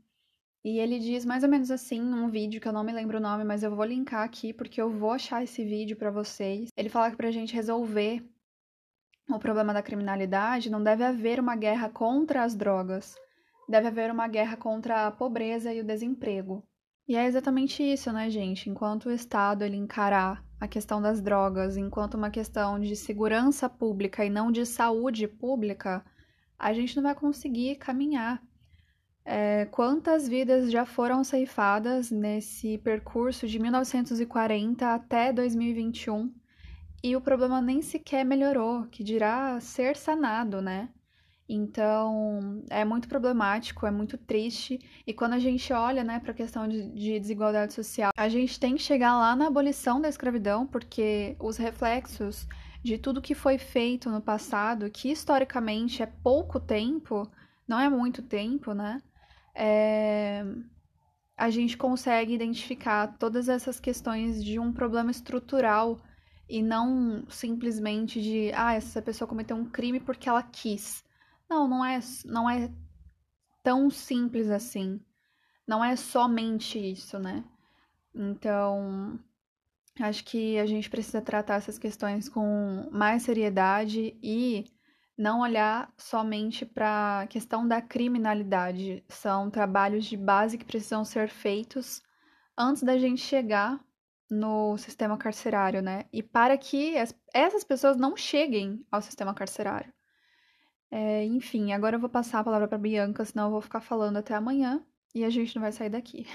[0.64, 3.22] E ele diz mais ou menos assim num vídeo que eu não me lembro o
[3.22, 6.70] nome, mas eu vou linkar aqui porque eu vou achar esse vídeo para vocês.
[6.76, 8.24] Ele fala que pra gente resolver
[9.30, 13.16] o problema da criminalidade não deve haver uma guerra contra as drogas,
[13.72, 16.64] deve haver uma guerra contra a pobreza e o desemprego.
[17.08, 18.70] E é exatamente isso, né, gente?
[18.70, 24.24] Enquanto o Estado ele encarar a questão das drogas enquanto uma questão de segurança pública
[24.24, 26.06] e não de saúde pública,
[26.60, 28.44] a gente não vai conseguir caminhar.
[29.24, 36.34] É, quantas vidas já foram ceifadas nesse percurso de 1940 até 2021
[37.04, 40.90] e o problema nem sequer melhorou, que dirá ser sanado, né?
[41.54, 44.80] Então, é muito problemático, é muito triste.
[45.06, 48.60] E quando a gente olha né, para a questão de, de, desigualdade social, a gente
[48.60, 52.48] tem que chegar lá na abolição da escravidão, porque os reflexos
[52.84, 57.30] de tudo que foi feito no passado, que historicamente é pouco tempo,
[57.68, 59.02] não é muito tempo, né?
[59.56, 60.44] é,
[61.38, 66.00] a gente consegue identificar todas essas questões de um problema estrutural
[66.50, 71.04] e não simplesmente de, ah, essa pessoa cometeu um crime porque ela quis.
[71.52, 72.72] Não, não é, não é
[73.62, 75.02] tão simples assim.
[75.68, 77.44] Não é somente isso, né?
[78.16, 79.20] Então,
[80.00, 84.64] acho que a gente precisa tratar essas questões com mais seriedade e
[85.18, 89.04] não olhar somente para a questão da criminalidade.
[89.10, 92.02] São trabalhos de base que precisam ser feitos
[92.58, 93.78] antes da gente chegar
[94.30, 96.06] no sistema carcerário, né?
[96.14, 96.96] E para que
[97.34, 99.94] essas pessoas não cheguem ao sistema carcerário.
[100.92, 104.18] É, enfim, agora eu vou passar a palavra para Bianca, senão eu vou ficar falando
[104.18, 104.84] até amanhã
[105.16, 106.28] e a gente não vai sair daqui.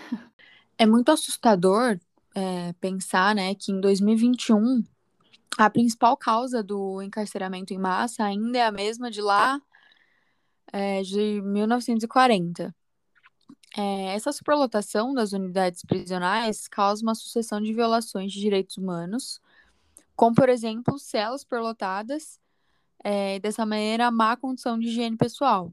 [0.78, 1.98] É muito assustador
[2.34, 4.84] é, pensar, né, que em 2021
[5.56, 9.58] a principal causa do encarceramento em massa ainda é a mesma de lá
[10.70, 12.74] é, de 1940.
[13.76, 19.40] É, essa superlotação das unidades prisionais causa uma sucessão de violações de direitos humanos,
[20.14, 22.38] como, por exemplo, celas superlotadas,
[23.02, 25.72] é, dessa maneira, a má condição de higiene pessoal,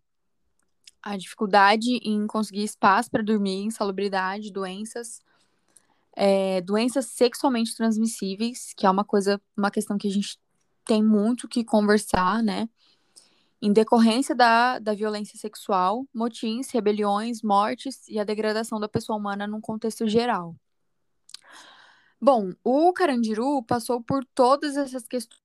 [1.02, 5.22] a dificuldade em conseguir espaço para dormir, insalubridade, doenças,
[6.16, 10.40] é, doenças sexualmente transmissíveis, que é uma coisa, uma questão que a gente
[10.86, 12.70] tem muito que conversar, né?
[13.62, 19.48] Em decorrência da, da violência sexual, motins, rebeliões, mortes e a degradação da pessoa humana
[19.48, 20.56] num contexto geral.
[22.20, 25.43] Bom, o Carandiru passou por todas essas questões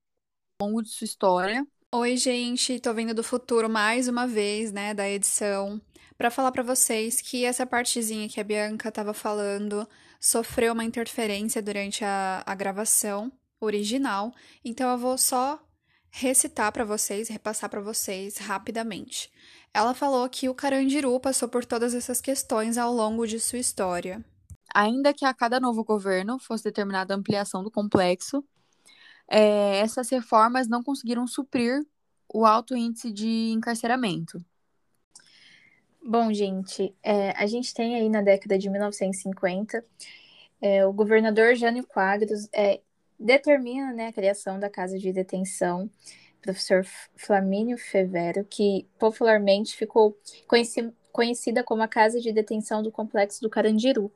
[0.61, 1.65] longo de sua história.
[1.89, 5.81] Oi, gente, tô vindo do futuro mais uma vez, né, da edição,
[6.17, 9.87] para falar para vocês que essa partezinha que a Bianca tava falando
[10.19, 13.31] sofreu uma interferência durante a, a gravação
[13.61, 14.33] original,
[14.63, 15.57] então eu vou só
[16.11, 19.31] recitar para vocês, repassar para vocês rapidamente.
[19.73, 24.25] Ela falou que o Carandiru passou por todas essas questões ao longo de sua história.
[24.75, 28.43] Ainda que a cada novo governo fosse determinada a ampliação do complexo,
[29.29, 31.85] é, essas reformas não conseguiram suprir
[32.33, 34.43] o alto índice de encarceramento.
[36.03, 39.83] Bom, gente, é, a gente tem aí na década de 1950
[40.61, 42.81] é, o governador Jânio Quadros é,
[43.19, 45.89] determina né, a criação da casa de detenção
[46.41, 50.17] professor Flamínio Fevero, que popularmente ficou
[50.47, 54.11] conhecido, conhecida como a Casa de Detenção do Complexo do Carandiru.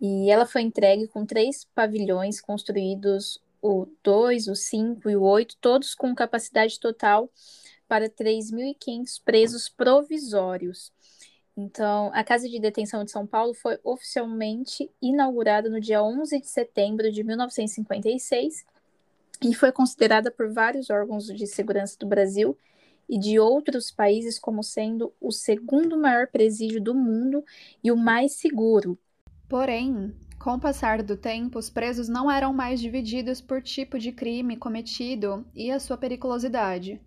[0.00, 5.56] E ela foi entregue com três pavilhões construídos, o 2, o 5 e o 8,
[5.58, 7.30] todos com capacidade total
[7.88, 10.92] para 3.500 presos provisórios.
[11.56, 16.46] Então, a Casa de Detenção de São Paulo foi oficialmente inaugurada no dia 11 de
[16.46, 18.66] setembro de 1956
[19.42, 22.58] e foi considerada por vários órgãos de segurança do Brasil
[23.08, 27.42] e de outros países como sendo o segundo maior presídio do mundo
[27.82, 28.98] e o mais seguro.
[29.48, 30.14] Porém,
[30.44, 34.58] com o passar do tempo, os presos não eram mais divididos por tipo de crime
[34.58, 37.00] cometido e a sua periculosidade.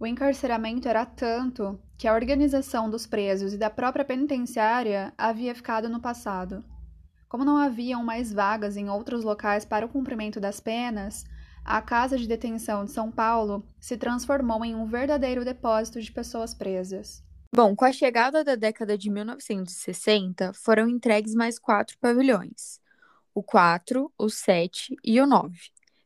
[0.00, 5.88] O encarceramento era tanto que a organização dos presos e da própria penitenciária havia ficado
[5.88, 6.64] no passado.
[7.28, 11.24] Como não haviam mais vagas em outros locais para o cumprimento das penas,
[11.64, 16.54] a Casa de Detenção de São Paulo se transformou em um verdadeiro depósito de pessoas
[16.54, 17.22] presas.
[17.52, 22.80] Bom, com a chegada da década de 1960, foram entregues mais quatro pavilhões:
[23.34, 25.58] o 4, o 7 e o 9,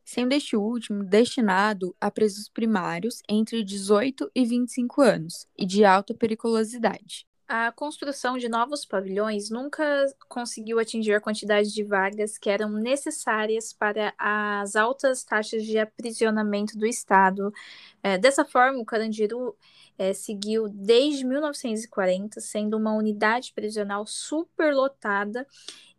[0.03, 6.15] sendo este último destinado a presos primários entre 18 e 25 anos e de alta
[6.15, 7.27] periculosidade.
[7.47, 9.83] A construção de novos pavilhões nunca
[10.27, 16.75] conseguiu atingir a quantidade de vagas que eram necessárias para as altas taxas de aprisionamento
[16.75, 17.53] do Estado.
[18.01, 19.55] É, dessa forma, o Carandiru
[19.95, 25.45] é, seguiu desde 1940 sendo uma unidade prisional superlotada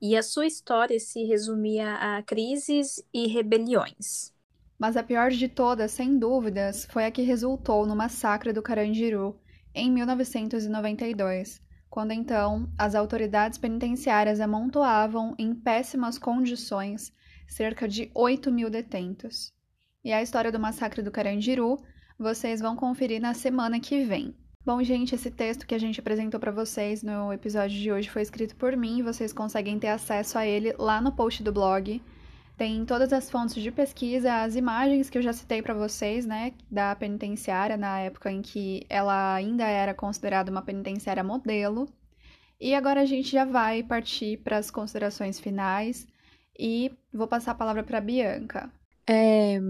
[0.03, 4.35] e a sua história se resumia a crises e rebeliões.
[4.77, 9.39] Mas a pior de todas, sem dúvidas, foi a que resultou no massacre do Carandiru
[9.77, 11.61] em 1992,
[11.91, 17.13] quando então as autoridades penitenciárias amontoavam em péssimas condições
[17.47, 19.53] cerca de 8 mil detentos.
[20.03, 21.79] E a história do massacre do Carandiru
[22.19, 24.35] vocês vão conferir na semana que vem.
[24.65, 28.23] Bom, gente, esse texto que a gente apresentou para vocês no episódio de hoje foi
[28.23, 32.03] escrito por mim, vocês conseguem ter acesso a ele lá no post do blog.
[32.57, 36.55] Tem todas as fontes de pesquisa, as imagens que eu já citei para vocês, né,
[36.71, 41.87] da penitenciária na época em que ela ainda era considerada uma penitenciária modelo.
[42.59, 46.07] E agora a gente já vai partir para as considerações finais
[46.59, 48.73] e vou passar a palavra para Bianca.
[49.07, 49.61] É,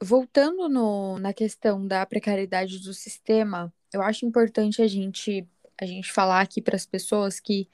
[0.00, 5.46] voltando no, na questão da precariedade do sistema, eu acho importante a gente
[5.80, 7.68] a gente falar aqui para as pessoas que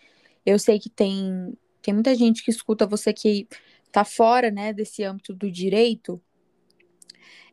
[0.47, 3.47] eu sei que tem tem muita gente que escuta você que
[3.89, 6.23] está fora né, desse âmbito do direito,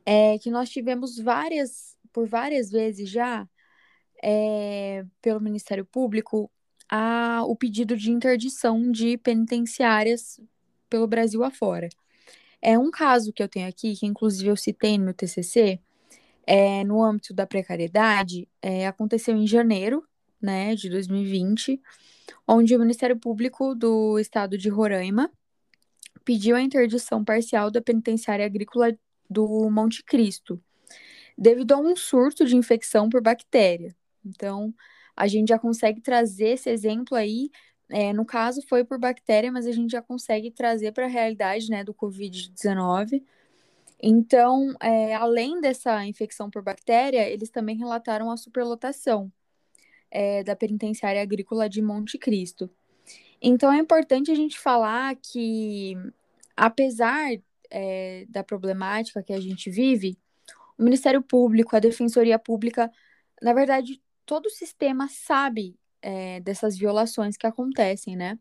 [0.05, 3.47] é que nós tivemos várias, por várias vezes já,
[4.23, 6.51] é, pelo Ministério Público,
[6.89, 10.39] a, o pedido de interdição de penitenciárias
[10.89, 11.89] pelo Brasil afora.
[12.61, 15.79] É um caso que eu tenho aqui, que inclusive eu citei no meu TCC,
[16.47, 20.03] é, no âmbito da precariedade, é, aconteceu em janeiro
[20.41, 21.81] né, de 2020,
[22.47, 25.31] onde o Ministério Público do Estado de Roraima
[26.25, 28.97] pediu a interdição parcial da penitenciária agrícola
[29.29, 30.61] do Monte Cristo,
[31.37, 33.95] devido a um surto de infecção por bactéria.
[34.25, 34.73] Então,
[35.15, 37.49] a gente já consegue trazer esse exemplo aí.
[37.89, 41.69] É, no caso, foi por bactéria, mas a gente já consegue trazer para a realidade
[41.69, 43.23] né, do Covid-19.
[44.01, 49.31] Então, é, além dessa infecção por bactéria, eles também relataram a superlotação
[50.11, 52.69] é, da penitenciária agrícola de Monte Cristo.
[53.47, 55.95] Então é importante a gente falar que,
[56.57, 57.29] apesar
[57.69, 60.17] é, da problemática que a gente vive,
[60.75, 62.91] o Ministério Público, a Defensoria Pública,
[63.39, 68.39] na verdade, todo o sistema sabe é, dessas violações que acontecem, né?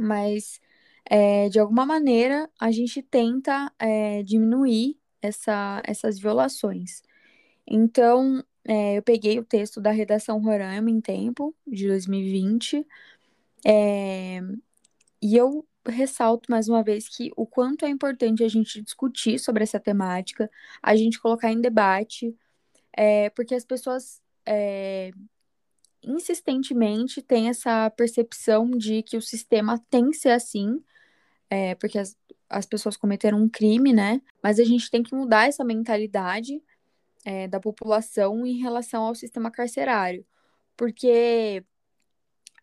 [0.00, 0.60] Mas,
[1.04, 7.00] é, de alguma maneira, a gente tenta é, diminuir essa, essas violações.
[7.64, 12.84] Então, é, eu peguei o texto da redação Roraima em Tempo, de 2020,
[13.68, 14.40] é,
[15.20, 19.64] e eu ressalto mais uma vez que o quanto é importante a gente discutir sobre
[19.64, 20.48] essa temática,
[20.82, 22.36] a gente colocar em debate,
[22.92, 25.10] é, porque as pessoas é,
[26.02, 30.80] insistentemente têm essa percepção de que o sistema tem que ser assim,
[31.50, 32.16] é, porque as,
[32.48, 34.22] as pessoas cometeram um crime, né?
[34.42, 36.62] Mas a gente tem que mudar essa mentalidade
[37.24, 40.24] é, da população em relação ao sistema carcerário,
[40.76, 41.64] porque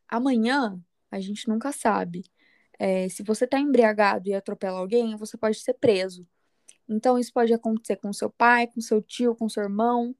[0.08, 0.82] amanhã
[1.14, 2.26] a gente nunca sabe.
[2.80, 6.28] É, se você está embriagado e atropela alguém, você pode ser preso.
[6.90, 10.16] Então, isso pode acontecer com seu pai, com seu tio, com seu irmão.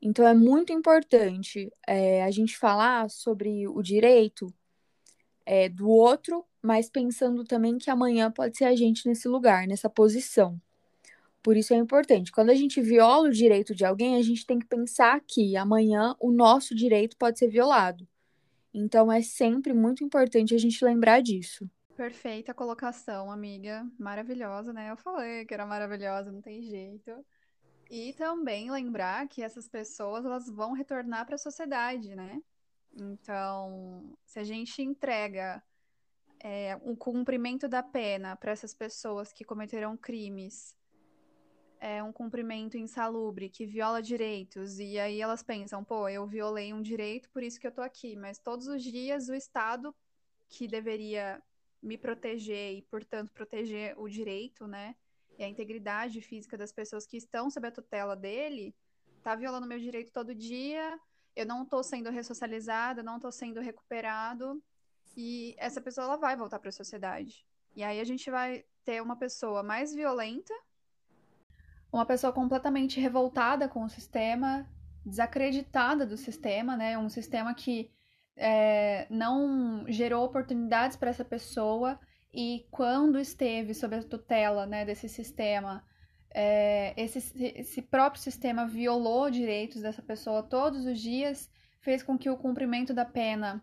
[0.00, 4.52] Então, é muito importante é, a gente falar sobre o direito
[5.46, 9.88] é, do outro, mas pensando também que amanhã pode ser a gente nesse lugar, nessa
[9.88, 10.60] posição.
[11.42, 12.30] Por isso é importante.
[12.30, 16.14] Quando a gente viola o direito de alguém, a gente tem que pensar que amanhã
[16.20, 18.06] o nosso direito pode ser violado.
[18.72, 21.68] Então é sempre muito importante a gente lembrar disso.
[21.96, 23.86] Perfeita colocação, amiga.
[23.98, 24.90] Maravilhosa, né?
[24.90, 27.24] Eu falei que era maravilhosa, não tem jeito.
[27.90, 32.40] E também lembrar que essas pessoas elas vão retornar para a sociedade, né?
[32.94, 35.62] Então, se a gente entrega
[36.40, 40.74] é, um cumprimento da pena para essas pessoas que cometeram crimes
[41.84, 46.80] é um cumprimento insalubre, que viola direitos, e aí elas pensam, pô, eu violei um
[46.80, 49.92] direito, por isso que eu tô aqui, mas todos os dias o Estado,
[50.48, 51.42] que deveria
[51.82, 54.94] me proteger e, portanto, proteger o direito, né,
[55.36, 58.72] e a integridade física das pessoas que estão sob a tutela dele,
[59.20, 60.96] tá violando meu direito todo dia,
[61.34, 64.62] eu não tô sendo ressocializada, não tô sendo recuperado,
[65.16, 67.44] e essa pessoa ela vai voltar para a sociedade.
[67.74, 70.54] E aí a gente vai ter uma pessoa mais violenta,
[71.92, 74.66] uma pessoa completamente revoltada com o sistema,
[75.04, 76.96] desacreditada do sistema, né?
[76.96, 77.90] Um sistema que
[78.36, 82.00] é, não gerou oportunidades para essa pessoa
[82.32, 85.84] e quando esteve sob a tutela né, desse sistema,
[86.30, 87.18] é, esse,
[87.54, 92.94] esse próprio sistema violou direitos dessa pessoa todos os dias, fez com que o cumprimento
[92.94, 93.62] da pena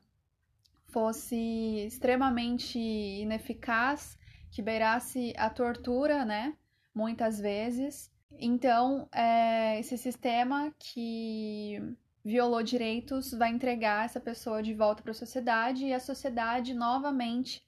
[0.90, 4.18] fosse extremamente ineficaz,
[4.52, 6.56] que beirasse a tortura, né?
[6.94, 8.12] Muitas vezes.
[8.38, 11.82] Então, é, esse sistema que
[12.24, 17.64] violou direitos vai entregar essa pessoa de volta para a sociedade e a sociedade novamente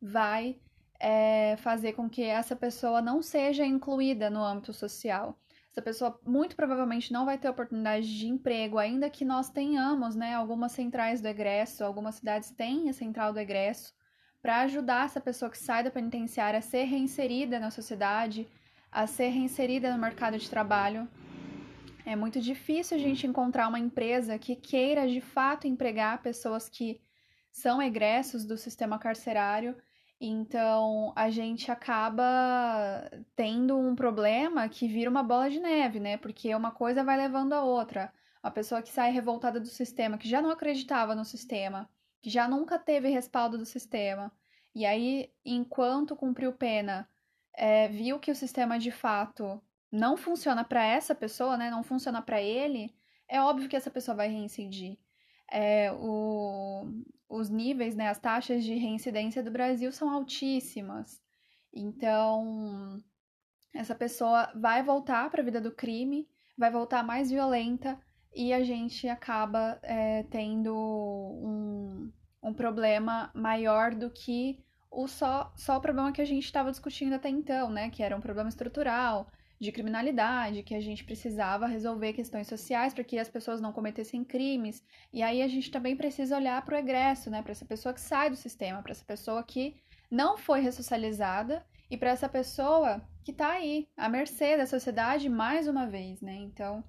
[0.00, 0.58] vai
[0.98, 5.38] é, fazer com que essa pessoa não seja incluída no âmbito social.
[5.72, 10.34] Essa pessoa muito provavelmente não vai ter oportunidade de emprego, ainda que nós tenhamos, né?
[10.34, 13.94] Algumas centrais do egresso, algumas cidades têm a central do egresso,
[14.42, 18.46] para ajudar essa pessoa que sai da penitenciária a ser reinserida na sociedade,
[18.92, 21.08] a ser reinserida no mercado de trabalho.
[22.04, 27.00] É muito difícil a gente encontrar uma empresa que queira de fato empregar pessoas que
[27.50, 29.74] são egressos do sistema carcerário.
[30.20, 36.16] Então a gente acaba tendo um problema que vira uma bola de neve, né?
[36.16, 38.12] Porque uma coisa vai levando a outra.
[38.42, 41.88] A pessoa que sai revoltada do sistema, que já não acreditava no sistema,
[42.20, 44.32] que já nunca teve respaldo do sistema,
[44.74, 47.08] e aí, enquanto cumpriu pena,
[47.54, 51.70] é, viu que o sistema de fato não funciona para essa pessoa, né?
[51.70, 52.94] Não funciona para ele,
[53.28, 54.98] é óbvio que essa pessoa vai reincidir.
[55.50, 56.86] É, o,
[57.28, 61.20] os níveis, né, as taxas de reincidência do Brasil são altíssimas.
[61.72, 62.98] Então,
[63.74, 66.28] essa pessoa vai voltar para a vida do crime,
[66.58, 67.98] vai voltar mais violenta
[68.34, 75.78] e a gente acaba é, tendo um, um problema maior do que o só, só
[75.78, 77.90] o problema que a gente estava discutindo até então, né?
[77.90, 79.26] Que era um problema estrutural,
[79.58, 84.24] de criminalidade, que a gente precisava resolver questões sociais para que as pessoas não cometessem
[84.24, 84.84] crimes.
[85.12, 87.40] E aí a gente também precisa olhar para o egresso, né?
[87.42, 89.76] Para essa pessoa que sai do sistema, para essa pessoa que
[90.10, 95.68] não foi ressocializada e para essa pessoa que está aí, à mercê da sociedade mais
[95.68, 96.34] uma vez, né?
[96.34, 96.84] Então,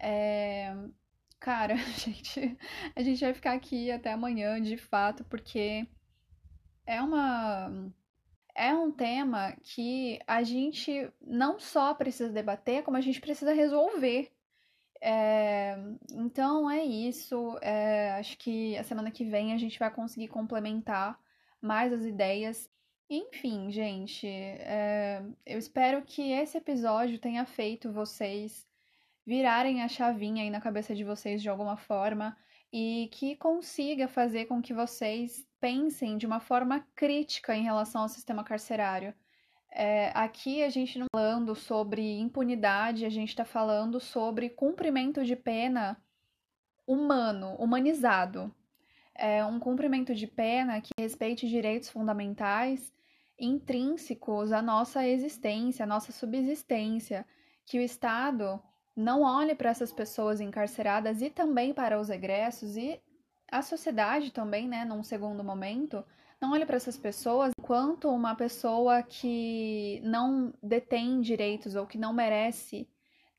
[0.00, 0.74] é...
[1.38, 2.58] cara, a gente,
[2.96, 5.86] a gente vai ficar aqui até amanhã, de fato, porque
[6.86, 7.92] é uma
[8.54, 14.30] é um tema que a gente não só precisa debater, como a gente precisa resolver.
[15.00, 15.76] É,
[16.12, 17.58] então é isso.
[17.60, 21.18] É, acho que a semana que vem a gente vai conseguir complementar
[21.60, 22.70] mais as ideias.
[23.10, 28.66] Enfim, gente, é, eu espero que esse episódio tenha feito vocês
[29.26, 32.36] virarem a chavinha aí na cabeça de vocês de alguma forma
[32.76, 38.08] e que consiga fazer com que vocês pensem de uma forma crítica em relação ao
[38.08, 39.14] sistema carcerário.
[39.70, 45.24] É, aqui a gente não está falando sobre impunidade, a gente está falando sobre cumprimento
[45.24, 45.96] de pena
[46.84, 48.52] humano, humanizado.
[49.14, 52.92] É um cumprimento de pena que respeite direitos fundamentais
[53.38, 57.24] intrínsecos à nossa existência, à nossa subsistência,
[57.64, 58.60] que o Estado
[58.96, 63.00] não olhe para essas pessoas encarceradas e também para os egressos e
[63.50, 66.04] a sociedade também, né, num segundo momento,
[66.40, 72.12] não olha para essas pessoas enquanto uma pessoa que não detém direitos ou que não
[72.12, 72.88] merece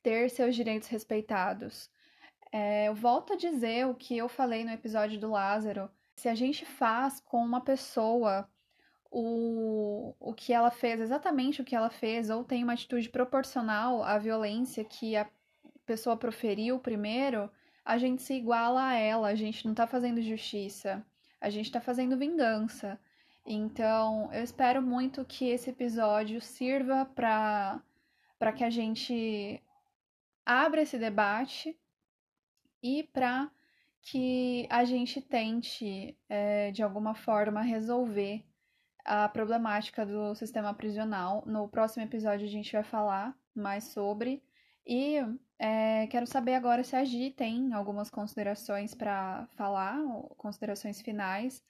[0.02, 1.90] ter seus direitos respeitados.
[2.52, 5.90] É, eu volto a dizer o que eu falei no episódio do Lázaro.
[6.16, 8.50] Se a gente faz com uma pessoa
[9.12, 14.04] o, o que ela fez, exatamente o que ela fez, ou tem uma atitude proporcional
[14.04, 15.26] à violência que a
[15.86, 17.50] pessoa proferiu primeiro,
[17.84, 21.06] a gente se iguala a ela, a gente não tá fazendo justiça,
[21.40, 23.00] a gente tá fazendo vingança.
[23.46, 27.82] Então, eu espero muito que esse episódio sirva para
[28.38, 29.64] para que a gente
[30.46, 31.78] abra esse debate
[32.84, 33.50] e para
[34.02, 38.44] que a gente tente, é, de alguma forma, resolver
[39.04, 41.44] a problemática do sistema prisional.
[41.46, 44.44] No próximo episódio a gente vai falar mais sobre.
[44.86, 45.18] E
[45.58, 49.98] é, quero saber agora se a Gi tem algumas considerações para falar,
[50.38, 51.64] considerações finais.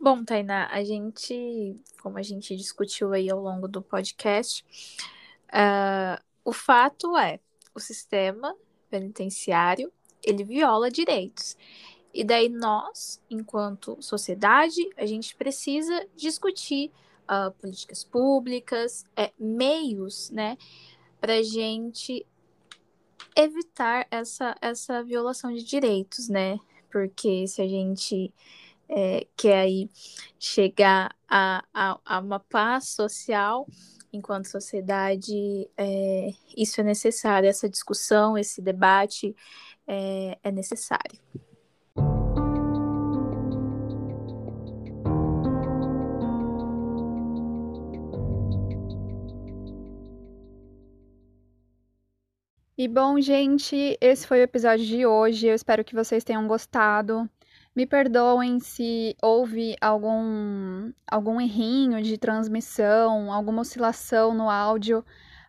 [0.00, 4.64] Bom, Tainá, a gente, como a gente discutiu aí ao longo do podcast,
[5.48, 7.40] uh, o fato é,
[7.74, 8.54] o sistema
[8.90, 11.56] penitenciário, ele viola direitos.
[12.12, 16.90] E daí nós, enquanto sociedade, a gente precisa discutir
[17.24, 20.56] uh, políticas públicas, é, meios, né,
[21.20, 22.26] para gente
[23.36, 26.58] evitar essa, essa violação de direitos, né?
[26.90, 28.32] Porque se a gente
[28.88, 29.90] é, quer aí
[30.38, 33.66] chegar a, a, a, uma paz social,
[34.12, 39.36] enquanto sociedade, é, isso é necessário, essa discussão, esse debate
[39.86, 41.18] é, é necessário.
[52.80, 55.48] E bom, gente, esse foi o episódio de hoje.
[55.48, 57.28] Eu espero que vocês tenham gostado.
[57.74, 65.04] Me perdoem se houve algum, algum errinho de transmissão, alguma oscilação no áudio,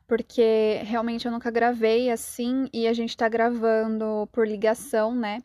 [0.07, 5.37] porque realmente eu nunca gravei assim e a gente tá gravando por ligação, né?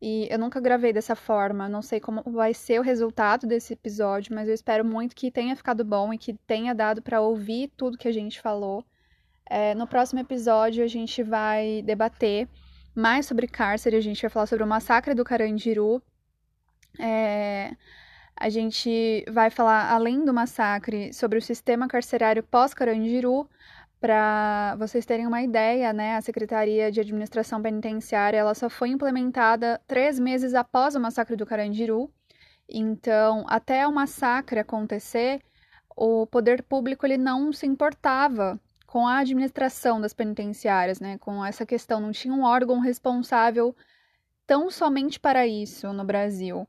[0.00, 1.68] E eu nunca gravei dessa forma.
[1.68, 5.56] Não sei como vai ser o resultado desse episódio, mas eu espero muito que tenha
[5.56, 8.84] ficado bom e que tenha dado para ouvir tudo que a gente falou.
[9.50, 12.46] É, no próximo episódio, a gente vai debater
[12.94, 16.02] mais sobre cárcere, a gente vai falar sobre o massacre do Carandiru.
[17.00, 17.74] É,
[18.36, 23.48] a gente vai falar, além do massacre, sobre o sistema carcerário pós-Carandiru.
[24.00, 29.80] Para vocês terem uma ideia, né, a Secretaria de Administração Penitenciária ela só foi implementada
[29.88, 32.10] três meses após o massacre do Carandiru.
[32.68, 35.40] Então, até o massacre acontecer,
[35.96, 41.18] o poder público ele não se importava com a administração das penitenciárias, né?
[41.18, 43.76] Com essa questão, não tinha um órgão responsável
[44.46, 46.66] tão somente para isso no Brasil.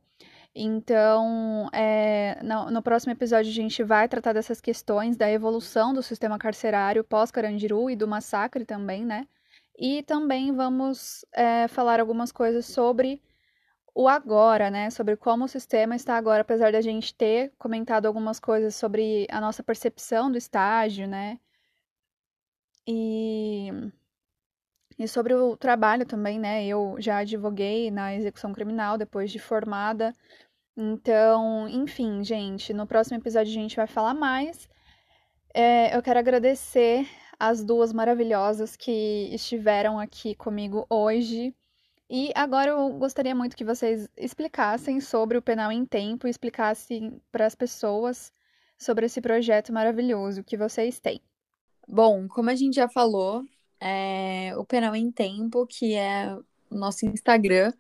[0.53, 6.03] Então, é, no, no, próximo episódio a gente vai tratar dessas questões da evolução do
[6.03, 9.26] sistema carcerário pós-Carandiru e do massacre também, né?
[9.78, 13.22] E também vamos é, falar algumas coisas sobre
[13.95, 14.89] o agora, né?
[14.89, 19.39] Sobre como o sistema está agora, apesar da gente ter comentado algumas coisas sobre a
[19.39, 21.39] nossa percepção do estágio, né?
[22.88, 23.69] E,
[24.97, 26.65] e sobre o trabalho também, né?
[26.65, 30.13] Eu já advoguei na execução criminal depois de formada.
[30.75, 34.69] Então, enfim, gente, no próximo episódio a gente vai falar mais.
[35.53, 37.07] É, eu quero agradecer
[37.39, 41.55] as duas maravilhosas que estiveram aqui comigo hoje.
[42.09, 47.45] E agora eu gostaria muito que vocês explicassem sobre o Penal em Tempo, explicassem para
[47.45, 48.34] as pessoas
[48.77, 51.21] sobre esse projeto maravilhoso que vocês têm.
[51.92, 53.44] Bom, como a gente já falou,
[53.80, 56.38] é, o Penal em Tempo, que é
[56.70, 57.74] o nosso Instagram,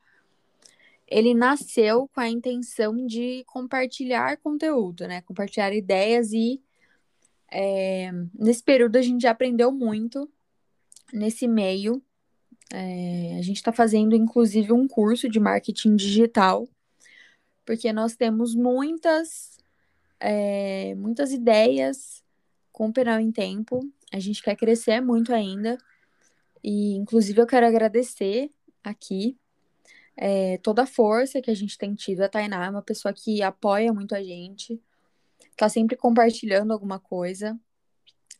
[1.07, 5.21] ele nasceu com a intenção de compartilhar conteúdo, né?
[5.21, 6.59] Compartilhar ideias e
[7.51, 10.27] é, nesse período a gente já aprendeu muito
[11.13, 12.01] nesse meio.
[12.73, 16.67] É, a gente está fazendo, inclusive, um curso de marketing digital,
[17.63, 19.55] porque nós temos muitas,
[20.19, 22.23] é, muitas ideias
[22.71, 25.77] com o Penal em Tempo a gente quer crescer muito ainda.
[26.63, 28.51] E, inclusive, eu quero agradecer
[28.83, 29.37] aqui
[30.17, 32.21] é, toda a força que a gente tem tido.
[32.21, 34.81] A Tainá é uma pessoa que apoia muito a gente,
[35.55, 37.57] tá sempre compartilhando alguma coisa.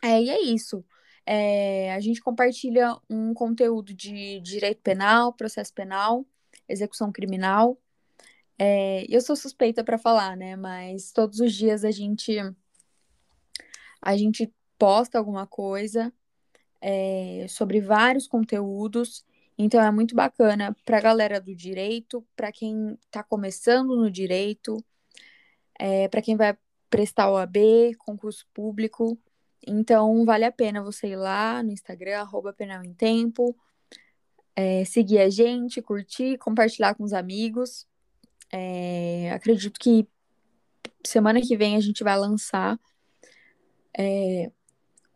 [0.04, 0.84] É, e é isso.
[1.26, 6.26] É, a gente compartilha um conteúdo de direito penal, processo penal,
[6.68, 7.78] execução criminal.
[8.58, 10.56] É, eu sou suspeita para falar, né?
[10.56, 12.36] Mas todos os dias a gente
[14.02, 16.12] a gente posta alguma coisa
[16.82, 19.26] é, sobre vários conteúdos.
[19.58, 24.84] Então é muito bacana para a galera do direito, para quem está começando no direito,
[25.78, 26.58] é, para quem vai
[26.90, 29.20] prestar OAB, concurso público.
[29.68, 33.56] Então vale a pena você ir lá no Instagram, arroba Penal em Tempo,
[34.56, 37.86] é, seguir a gente, curtir, compartilhar com os amigos.
[38.52, 40.08] É, acredito que
[41.06, 42.80] semana que vem a gente vai lançar
[43.98, 44.52] é,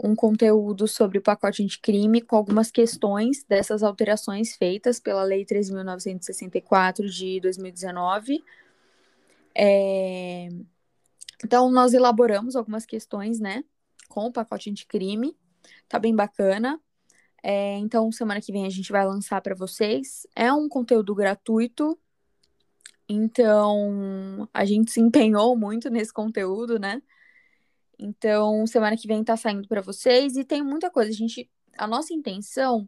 [0.01, 7.07] um conteúdo sobre o pacote anticrime com algumas questões dessas alterações feitas pela Lei 3.964
[7.07, 8.43] de 2019.
[9.55, 10.49] É...
[11.43, 13.63] Então, nós elaboramos algumas questões, né,
[14.07, 15.35] com o pacote anticrime.
[15.87, 16.79] Tá bem bacana.
[17.41, 20.25] É, então, semana que vem a gente vai lançar para vocês.
[20.35, 21.99] É um conteúdo gratuito.
[23.07, 27.01] Então, a gente se empenhou muito nesse conteúdo, né?
[27.97, 31.11] Então, semana que vem tá saindo para vocês e tem muita coisa.
[31.11, 32.87] A gente, a nossa intenção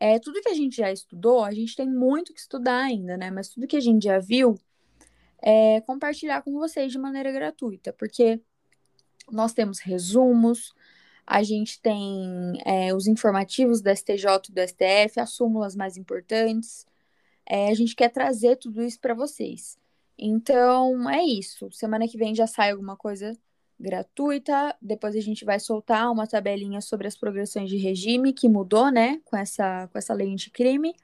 [0.00, 3.30] é tudo que a gente já estudou, a gente tem muito que estudar ainda, né?
[3.30, 4.58] Mas tudo que a gente já viu
[5.40, 8.40] é compartilhar com vocês de maneira gratuita, porque
[9.30, 10.74] nós temos resumos,
[11.26, 16.86] a gente tem é, os informativos do STJ e do STF, as súmulas mais importantes.
[17.46, 19.78] É, a gente quer trazer tudo isso para vocês.
[20.18, 21.70] Então, é isso.
[21.72, 23.36] Semana que vem já sai alguma coisa
[23.82, 24.74] gratuita.
[24.80, 29.20] Depois a gente vai soltar uma tabelinha sobre as progressões de regime que mudou, né,
[29.24, 30.94] com essa, com essa lei anticrime.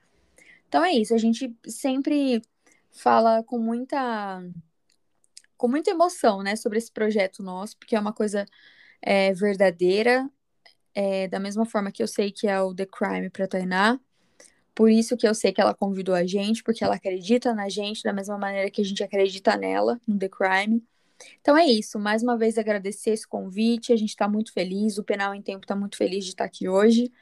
[0.68, 1.14] Então é isso.
[1.14, 2.40] A gente sempre
[2.90, 4.42] fala com muita
[5.56, 8.46] com muita emoção, né, sobre esse projeto nosso, porque é uma coisa
[9.02, 10.30] é, verdadeira,
[10.94, 13.98] é, da mesma forma que eu sei que é o The Crime para Tainá.
[14.72, 18.04] Por isso que eu sei que ela convidou a gente, porque ela acredita na gente
[18.04, 20.80] da mesma maneira que a gente acredita nela, no The Crime.
[21.40, 25.04] Então é isso, mais uma vez agradecer esse convite, a gente está muito feliz, o
[25.04, 27.12] Penal em Tempo está muito feliz de estar aqui hoje.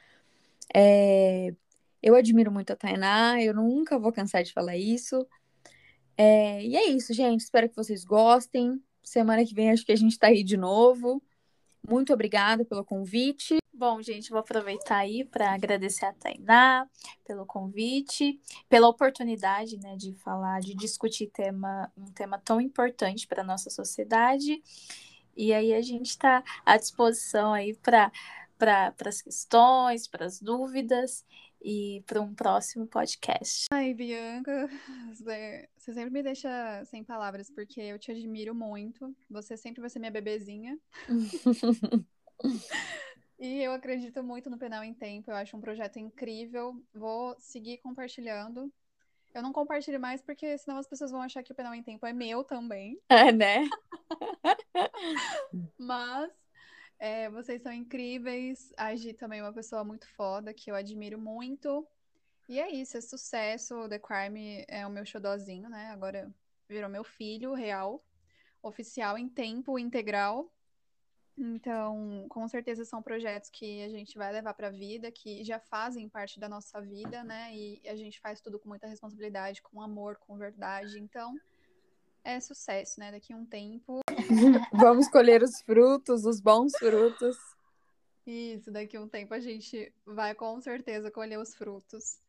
[0.73, 1.53] É...
[2.01, 5.25] Eu admiro muito a Tainá, eu nunca vou cansar de falar isso.
[6.15, 6.63] É...
[6.63, 8.81] E é isso, gente, espero que vocês gostem.
[9.03, 11.21] Semana que vem acho que a gente está aí de novo.
[11.87, 13.57] Muito obrigada pelo convite.
[13.77, 16.89] Bom, gente, vou aproveitar aí para agradecer a Tainá
[17.23, 23.43] pelo convite, pela oportunidade, né, de falar, de discutir tema, um tema tão importante para
[23.43, 24.63] a nossa sociedade.
[25.35, 28.11] E aí a gente está à disposição aí para
[28.57, 31.23] para as questões, para as dúvidas
[31.61, 33.67] e para um próximo podcast.
[33.71, 34.67] Ai, Bianca,
[35.13, 39.15] você sempre me deixa sem palavras, porque eu te admiro muito.
[39.29, 40.75] Você sempre vai ser minha bebezinha.
[43.39, 46.81] E eu acredito muito no Penal em Tempo, eu acho um projeto incrível.
[46.93, 48.71] Vou seguir compartilhando.
[49.33, 52.05] Eu não compartilho mais porque senão as pessoas vão achar que o Penal em Tempo
[52.05, 52.99] é meu também.
[53.09, 53.69] É, né?
[55.77, 56.31] Mas
[56.99, 58.73] é, vocês são incríveis.
[58.75, 61.87] A Gi também é uma pessoa muito foda, que eu admiro muito.
[62.49, 63.87] E é isso, é sucesso.
[63.87, 65.89] The Crime é o meu xodozinho, né?
[65.91, 66.33] Agora
[66.67, 68.03] virou meu filho real,
[68.63, 70.51] oficial em tempo integral.
[71.37, 75.59] Então, com certeza são projetos que a gente vai levar para a vida, que já
[75.59, 77.55] fazem parte da nossa vida, né?
[77.55, 80.99] E a gente faz tudo com muita responsabilidade, com amor, com verdade.
[80.99, 81.35] Então,
[82.23, 83.11] é sucesso, né?
[83.11, 83.99] Daqui a um tempo.
[84.73, 87.37] Vamos colher os frutos, os bons frutos.
[88.25, 92.19] Isso, daqui a um tempo a gente vai com certeza colher os frutos.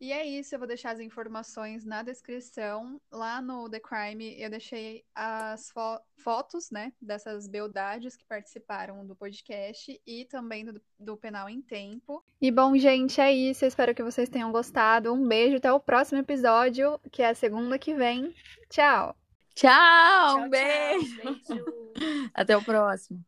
[0.00, 2.98] E é isso, eu vou deixar as informações na descrição.
[3.12, 9.16] Lá no The Crime eu deixei as fo fotos, né, dessas beldades que participaram do
[9.16, 12.22] podcast e também do, do Penal em Tempo.
[12.40, 13.64] E bom, gente, é isso.
[13.64, 15.12] Eu espero que vocês tenham gostado.
[15.12, 18.34] Um beijo, até o próximo episódio, que é a segunda que vem.
[18.68, 19.16] Tchau!
[19.54, 21.20] Tchau, um beijo.
[21.20, 21.64] Tchau, beijo.
[22.32, 23.22] Até o próximo.